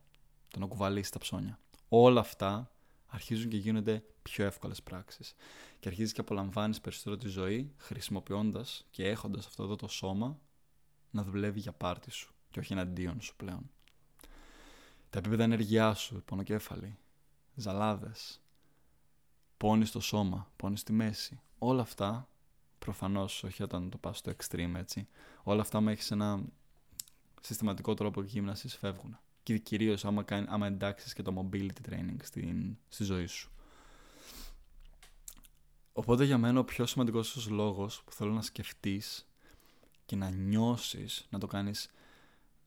το 0.48 0.60
να 0.60 0.66
κουβαλήσεις 0.66 1.12
τα 1.12 1.20
ψώνια. 1.20 1.60
Όλα 1.90 2.20
αυτά 2.20 2.72
αρχίζουν 3.08 3.50
και 3.50 3.58
γίνονται 3.58 4.04
πιο 4.22 4.46
εύκολες 4.46 4.84
πράξεις. 4.84 5.36
Και 5.80 5.88
αρχίζεις 5.88 6.14
και 6.14 6.22
απολαμβάνεις 6.22 6.82
περισσότερο 6.82 7.18
τη 7.18 7.28
ζωή 7.28 7.74
χρησιμοποιώντας 7.78 8.86
και 8.92 9.08
έχοντας 9.08 9.46
αυτό 9.46 9.64
εδώ 9.64 9.76
το 9.76 9.88
σώμα 9.88 10.40
να 11.10 11.24
δουλεύει 11.24 11.60
για 11.60 11.72
πάρτι 11.72 12.12
σου 12.12 12.34
και 12.52 12.60
όχι 12.60 12.74
εναντίον 12.74 13.22
σου 13.22 13.36
πλέον. 13.36 13.70
Τα 15.10 15.20
επίπεδα 15.20 15.44
ενεργειά 15.44 15.94
σου, 15.94 16.22
πονοκέφαλοι, 16.26 16.98
ζαλάδες, 17.56 18.42
πόνοι 19.58 19.86
στο 19.86 20.00
σώμα, 20.00 20.52
πόνοι 20.56 20.78
στη 20.78 20.94
μέση, 20.94 21.42
όλα 21.58 21.82
αυτά 21.82 22.30
προφανώς 22.80 23.44
όχι 23.44 23.64
όταν 23.64 23.90
το 23.90 23.98
πας 23.98 24.18
στο 24.18 24.32
extreme 24.38 24.74
έτσι, 24.76 25.08
όλα 25.44 25.62
αυτά 25.62 25.82
με 25.82 25.92
έχεις 25.92 26.12
ένα 26.12 26.44
συστηματικό 27.42 27.94
τρόπο 27.94 28.24
γύμνασης 28.24 28.76
φεύγουν. 28.78 29.18
Και 29.44 29.58
κυρίως 29.58 30.06
άμα, 30.06 30.26
άμα 30.48 30.68
εντάξεις 30.68 31.14
και 31.14 31.22
το 31.22 31.50
mobility 31.52 31.90
training 31.90 32.18
στην, 32.24 32.78
στη 32.90 33.04
ζωή 33.04 33.26
σου. 33.26 33.52
Οπότε 35.94 36.26
για 36.26 36.38
μένα 36.38 36.60
ο 36.60 36.64
πιο 36.64 36.86
σημαντικός 36.86 37.48
λόγος 37.50 38.04
που 38.04 38.12
θέλω 38.12 38.32
να 38.32 38.42
σκεφτείς 38.42 39.28
και 40.06 40.16
να 40.16 40.30
νιώσεις, 40.30 41.28
να 41.30 41.40
το 41.40 41.48
κάνεις, 41.48 41.90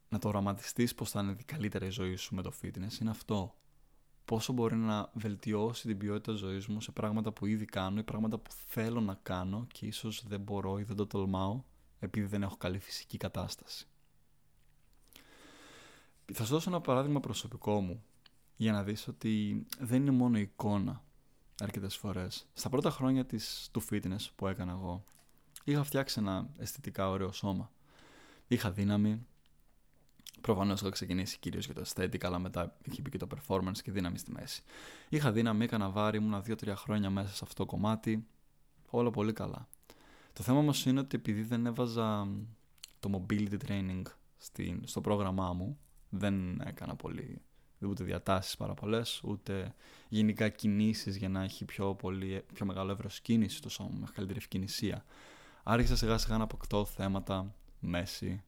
να 0.08 0.18
το 0.18 0.28
οραματιστείς 0.28 0.94
πως 0.94 1.10
θα 1.10 1.20
είναι 1.20 1.36
καλύτερα 1.44 1.86
η 1.86 1.90
ζωή 1.90 2.16
σου 2.16 2.34
με 2.34 2.42
το 2.42 2.52
fitness 2.62 3.00
είναι 3.00 3.10
αυτό. 3.10 3.54
Πόσο 4.24 4.52
μπορεί 4.52 4.76
να 4.76 5.10
βελτιώσει 5.12 5.86
την 5.86 5.98
ποιότητα 5.98 6.32
ζωής 6.32 6.66
μου 6.66 6.80
σε 6.80 6.92
πράγματα 6.92 7.32
που 7.32 7.46
ήδη 7.46 7.64
κάνω 7.64 7.98
ή 7.98 8.02
πράγματα 8.02 8.38
που 8.38 8.50
θέλω 8.66 9.00
να 9.00 9.18
κάνω 9.22 9.66
και 9.72 9.86
ίσως 9.86 10.24
δεν 10.26 10.40
μπορώ 10.40 10.78
ή 10.78 10.82
δεν 10.82 10.96
το 10.96 11.06
τολμάω 11.06 11.62
επειδή 11.98 12.26
δεν 12.26 12.42
έχω 12.42 12.56
καλή 12.56 12.78
φυσική 12.78 13.16
κατάσταση. 13.16 13.86
Θα 16.32 16.44
σου 16.44 16.52
δώσω 16.52 16.70
ένα 16.70 16.80
παράδειγμα 16.80 17.20
προσωπικό 17.20 17.80
μου 17.80 18.02
για 18.56 18.72
να 18.72 18.82
δεις 18.82 19.08
ότι 19.08 19.66
δεν 19.78 20.00
είναι 20.00 20.10
μόνο 20.10 20.38
εικόνα 20.38 21.02
αρκετές 21.60 21.96
φορές. 21.96 22.46
Στα 22.52 22.68
πρώτα 22.68 22.90
χρόνια 22.90 23.26
της, 23.26 23.68
του 23.72 23.82
fitness 23.90 24.28
που 24.34 24.46
έκανα 24.46 24.72
εγώ 24.72 25.04
είχα 25.64 25.82
φτιάξει 25.82 26.20
ένα 26.20 26.48
αισθητικά 26.58 27.08
ωραίο 27.08 27.32
σώμα. 27.32 27.70
Είχα 28.48 28.70
δύναμη, 28.70 29.26
Προφανώς 30.42 30.80
είχα 30.80 30.90
ξεκινήσει 30.90 31.38
κυρίως 31.38 31.64
για 31.64 31.74
το 31.74 31.82
aesthetic, 31.86 32.24
αλλά 32.24 32.38
μετά 32.38 32.76
είχε 32.84 33.00
μπει 33.00 33.10
και 33.10 33.18
το 33.18 33.26
performance 33.34 33.78
και 33.82 33.90
δύναμη 33.90 34.18
στη 34.18 34.32
μέση. 34.32 34.62
Είχα 35.08 35.32
δύναμη, 35.32 35.64
έκανα 35.64 35.90
βάρη, 35.90 36.16
ήμουνα 36.16 36.42
2-3 36.48 36.72
χρόνια 36.76 37.10
μέσα 37.10 37.34
σε 37.34 37.40
αυτό 37.42 37.64
το 37.64 37.70
κομμάτι. 37.70 38.26
Όλα 38.90 39.10
πολύ 39.10 39.32
καλά. 39.32 39.68
Το 40.32 40.42
θέμα 40.42 40.58
όμως 40.58 40.86
είναι 40.86 41.00
ότι 41.00 41.16
επειδή 41.16 41.42
δεν 41.42 41.66
έβαζα 41.66 42.28
το 43.00 43.10
mobility 43.12 43.56
training 43.68 44.02
στην, 44.36 44.82
στο 44.84 45.00
πρόγραμμά 45.00 45.52
μου, 45.52 45.78
δεν 46.08 46.60
έκανα 46.60 46.96
πολύ 46.96 47.42
ούτε 47.86 48.04
διατάσεις 48.04 48.56
πάρα 48.56 48.74
πολλέ, 48.74 49.02
ούτε 49.22 49.74
γενικά 50.08 50.48
κινήσεις 50.48 51.16
για 51.16 51.28
να 51.28 51.42
έχει 51.42 51.64
πιο, 51.64 51.94
πολύ, 51.94 52.44
πιο 52.54 52.66
μεγάλο 52.66 52.92
εύρος 52.92 53.20
κίνηση 53.20 53.62
το 53.62 53.68
σώμα, 53.68 53.90
με 54.00 54.06
καλύτερη 54.14 54.38
ευκαινησία. 54.38 55.04
Άρχισα 55.62 55.96
σιγά 55.96 56.18
σιγά 56.18 56.36
να 56.36 56.44
αποκτώ 56.44 56.84
θέματα, 56.84 57.54
μέση, 57.80 58.42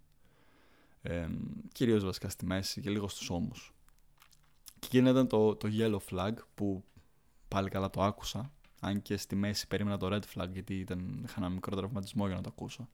ε, 1.07 1.29
κυρίως 1.73 2.05
βασικά 2.05 2.29
στη 2.29 2.47
μέση 2.47 2.81
και 2.81 2.90
λίγο 2.90 3.09
στους 3.09 3.31
ώμους. 3.31 3.75
Και 4.79 4.87
εκείνο 4.87 5.11
ήταν 5.11 5.27
το, 5.27 5.57
το 5.57 5.69
yellow 5.73 5.99
flag 6.11 6.33
που 6.55 6.85
πάλι 7.49 7.69
καλά 7.69 7.90
το 7.90 8.03
άκουσα, 8.03 8.53
αν 8.81 9.03
και 9.03 9.17
στη 9.17 9.37
μέση 9.37 9.67
περίμενα 9.67 9.99
το 9.99 10.09
red 10.12 10.23
flag 10.35 10.49
γιατί 10.53 10.79
ήταν, 10.79 11.23
είχα 11.25 11.35
ένα 11.38 11.49
μικρό 11.49 11.77
τραυματισμό 11.77 12.27
για 12.27 12.37
να 12.37 12.43
το 12.43 12.49
ακούσω. 12.57 12.88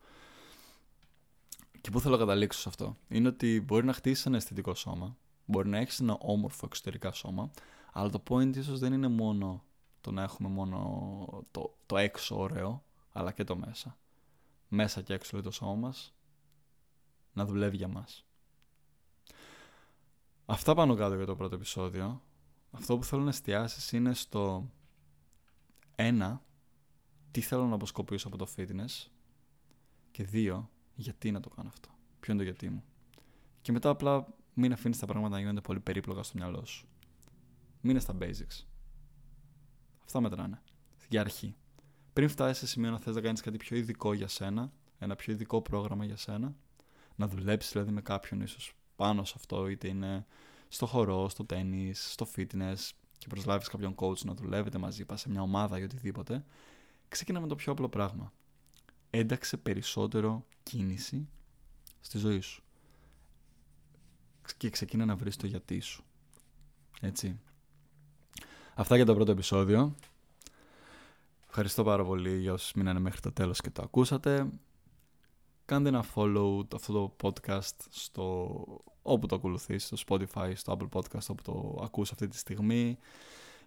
Και 1.81 1.90
πού 1.90 2.01
θέλω 2.01 2.14
να 2.14 2.20
καταλήξω 2.20 2.61
σε 2.61 2.68
αυτό; 2.68 2.96
Είναι 3.09 3.29
ότι 3.29 3.61
μπορεί 3.61 3.87
να 3.87 3.92
χτίσεις 3.92 4.27
ένα 4.27 4.37
αισθητικό 4.37 4.75
σώμα, 4.75 5.16
μπορεί 5.44 5.68
να 5.68 5.79
έχεις 5.79 6.01
ένα 6.01 6.16
όμορφο 6.20 6.66
εξωτερικά 6.66 7.12
σώμα, 7.12 7.51
αλλά 7.92 8.11
το 8.11 8.23
point 8.29 8.57
ίσως 8.57 8.79
δεν 8.79 8.92
είναι 8.92 9.09
μόνο 9.09 9.64
το 10.01 10.11
να 10.11 10.23
έχουμε 10.23 10.49
μόνο 10.49 11.44
το, 11.51 11.77
το 11.87 11.96
έξω 11.96 12.38
ωραίο, 12.38 12.85
αλλά 13.12 13.33
και 13.33 13.44
το 13.44 13.57
μέσα. 13.57 13.99
Μέσα 14.68 15.03
και 15.03 15.12
έξω 15.14 15.31
λέει 15.33 15.42
το 15.42 15.51
σώμα 15.51 15.75
μας 15.75 16.14
να 17.32 17.44
δουλεύει 17.44 17.76
για 17.76 17.88
μας. 17.88 18.24
Αυτά 20.46 20.74
πάνω 20.74 20.94
κάτω 20.94 21.14
για 21.14 21.26
το 21.26 21.36
πρώτο 21.36 21.54
επεισόδιο. 21.54 22.22
Αυτό 22.70 22.98
που 22.98 23.04
θέλω 23.04 23.22
να 23.22 23.28
εστιάσεις 23.28 23.92
είναι 23.92 24.14
στο 24.14 24.70
ένα, 25.94 26.42
τι 27.30 27.40
θέλω 27.40 27.66
να 27.66 27.74
αποσκοπήσω 27.74 28.28
από 28.28 28.36
το 28.36 28.46
fitness 28.56 29.06
και 30.10 30.24
δύο, 30.24 30.70
γιατί 30.94 31.30
να 31.30 31.40
το 31.40 31.48
κάνω 31.48 31.68
αυτό. 31.68 31.88
Ποιο 32.20 32.32
είναι 32.32 32.42
το 32.42 32.48
γιατί 32.48 32.68
μου. 32.68 32.84
Και 33.62 33.72
μετά 33.72 33.88
απλά 33.88 34.26
μην 34.54 34.72
αφήνεις 34.72 34.98
τα 34.98 35.06
πράγματα 35.06 35.34
να 35.34 35.40
γίνονται 35.40 35.60
πολύ 35.60 35.80
περίπλοκα 35.80 36.22
στο 36.22 36.38
μυαλό 36.38 36.64
σου. 36.64 36.88
Μείνε 37.80 37.98
στα 37.98 38.16
basics. 38.20 38.66
Αυτά 40.04 40.20
μετράνε. 40.20 40.62
Για 41.08 41.20
αρχή. 41.20 41.54
Πριν 42.12 42.28
φτάσεις 42.28 42.58
σε 42.58 42.66
σημείο 42.66 42.90
να 42.90 42.98
θες 42.98 43.14
να 43.14 43.20
κάνεις 43.20 43.40
κάτι 43.40 43.56
πιο 43.56 43.76
ειδικό 43.76 44.12
για 44.12 44.28
σένα, 44.28 44.72
ένα 44.98 45.16
πιο 45.16 45.32
ειδικό 45.32 45.62
πρόγραμμα 45.62 46.04
για 46.04 46.16
σένα, 46.16 46.56
να 47.20 47.28
δουλέψεις 47.28 47.72
δηλαδή 47.72 47.90
με 47.90 48.00
κάποιον 48.00 48.40
ίσως 48.40 48.72
πάνω 48.96 49.24
σε 49.24 49.35
αυτό, 49.37 49.68
είτε 49.68 49.88
είναι 49.88 50.26
στο 50.68 50.87
χορό, 50.87 51.28
στο 51.28 51.44
τέννη, 51.44 51.94
στο 51.94 52.26
fitness 52.37 52.90
και 53.18 53.26
προσλάβεις 53.28 53.68
κάποιον 53.68 53.94
coach 53.96 54.18
να 54.18 54.35
δουλεύετε 54.35 54.78
μαζί, 54.78 55.04
πας 55.04 55.20
σε 55.20 55.28
μια 55.28 55.42
ομάδα 55.42 55.78
ή 55.78 55.83
οτιδήποτε, 55.83 56.44
ξεκινά 57.09 57.40
με 57.40 57.46
το 57.46 57.54
πιο 57.54 57.72
απλό 57.72 57.88
πράγμα. 57.88 58.33
Ένταξε 59.11 59.56
περισσότερο 59.56 60.46
κίνηση 60.62 61.28
στη 62.00 62.18
ζωή 62.18 62.40
σου. 62.40 62.62
Και 64.56 64.70
ξεκίνα 64.70 65.04
να 65.04 65.16
βρεις 65.16 65.37
το 65.37 65.46
γιατί 65.46 65.80
σου. 65.80 66.04
Έτσι. 67.00 67.40
Αυτά 68.74 68.96
για 68.96 69.04
το 69.04 69.14
πρώτο 69.14 69.33
επεισόδιο. 69.33 69.94
Ευχαριστώ 71.46 71.85
πάρα 71.85 72.04
πολύ 72.04 72.38
για 72.38 72.52
όσους 72.52 72.72
μείνανε 72.72 73.00
μέχρι 73.00 73.20
το 73.20 73.33
τέλος 73.33 73.61
και 73.61 73.70
το 73.70 73.83
ακούσατε 73.83 74.50
κάντε 75.70 75.88
ένα 75.88 76.04
follow 76.14 76.74
αυτό 76.74 76.92
το 76.92 77.16
podcast 77.22 77.76
στο 77.90 78.56
όπου 79.02 79.26
το 79.26 79.35
ακολουθείς, 79.35 79.85
στο 79.85 79.96
Spotify, 80.06 80.52
στο 80.54 80.76
Apple 80.76 80.98
Podcast, 80.98 81.26
όπου 81.28 81.42
το 81.42 81.80
ακούς 81.83 82.12
αυτή 82.12 82.28
τη 82.28 82.37
στιγμή, 82.37 82.98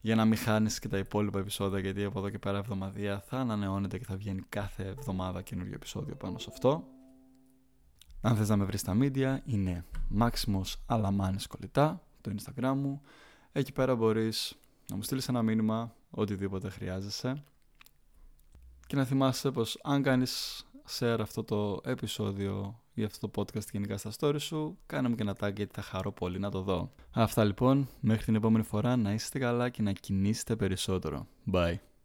για 0.02 0.16
να 0.16 0.26
μην 0.26 0.38
χάνεις 0.38 0.80
και 0.80 0.88
τα 0.88 0.98
υπόλοιπα 0.98 1.40
επεισόδια, 1.40 1.80
γιατί 1.80 2.04
από 2.04 2.20
εδώ 2.20 2.30
και 2.30 2.40
πέρα 2.40 2.58
εβδομαδία 2.58 3.20
θα 3.20 3.38
ανανεώνεται 3.38 3.98
και 3.98 4.06
θα 4.06 4.16
βγαίνει 4.16 4.42
κάθε 4.50 4.84
εβδομάδα 4.86 5.42
καινούργιο 5.42 5.74
επεισόδιο 5.76 6.16
πάνω 6.16 6.38
σε 6.38 6.50
αυτό. 6.52 6.84
Αν 8.22 8.36
θες 8.36 8.50
να 8.50 8.58
με 8.58 8.66
βρεις 8.66 8.80
στα 8.80 8.98
media, 9.00 9.38
είναι 9.46 9.86
Maximus 10.20 10.76
Alamanis 10.88 11.44
Κολλητά, 11.48 12.02
το 12.22 12.32
Instagram 12.36 12.74
μου. 12.76 13.02
Εκεί 13.52 13.72
πέρα 13.72 13.96
μπορείς 13.96 14.56
να 14.90 14.96
μου 14.96 15.02
στείλεις 15.02 15.28
ένα 15.28 15.42
μήνυμα, 15.42 15.96
οτιδήποτε 16.10 16.70
χρειάζεσαι. 16.70 17.44
Και 18.88 18.96
να 18.96 19.06
θυμάσαι 19.06 19.52
πως 19.52 19.80
αν 19.84 20.02
κάνεις 20.02 20.66
share 21.00 21.18
αυτό 21.20 21.44
το 21.44 21.80
επεισόδιο 21.84 22.80
ή 22.94 23.04
αυτό 23.04 23.28
το 23.28 23.42
podcast 23.42 23.68
γενικά 23.72 23.98
στα 23.98 24.12
story 24.20 24.40
σου, 24.40 24.78
κάνε 24.86 25.10
μου 25.10 25.16
και 25.16 25.22
ένα 25.22 25.36
tag 25.40 25.56
γιατί 25.56 25.74
θα 25.74 25.82
χαρώ 25.82 26.12
πολύ 26.12 26.40
να 26.40 26.52
το 26.52 26.62
δω. 26.62 26.92
Αυτά 27.12 27.44
λοιπόν, 27.44 27.88
μέχρι 28.00 28.24
την 28.26 28.36
επόμενη 28.36 28.64
φορά 28.64 28.96
να 28.96 29.14
είστε 29.14 29.40
καλά 29.40 29.70
και 29.70 29.82
να 29.82 29.92
κινήσετε 29.92 30.56
περισσότερο. 30.56 31.28
Bye. 31.52 31.76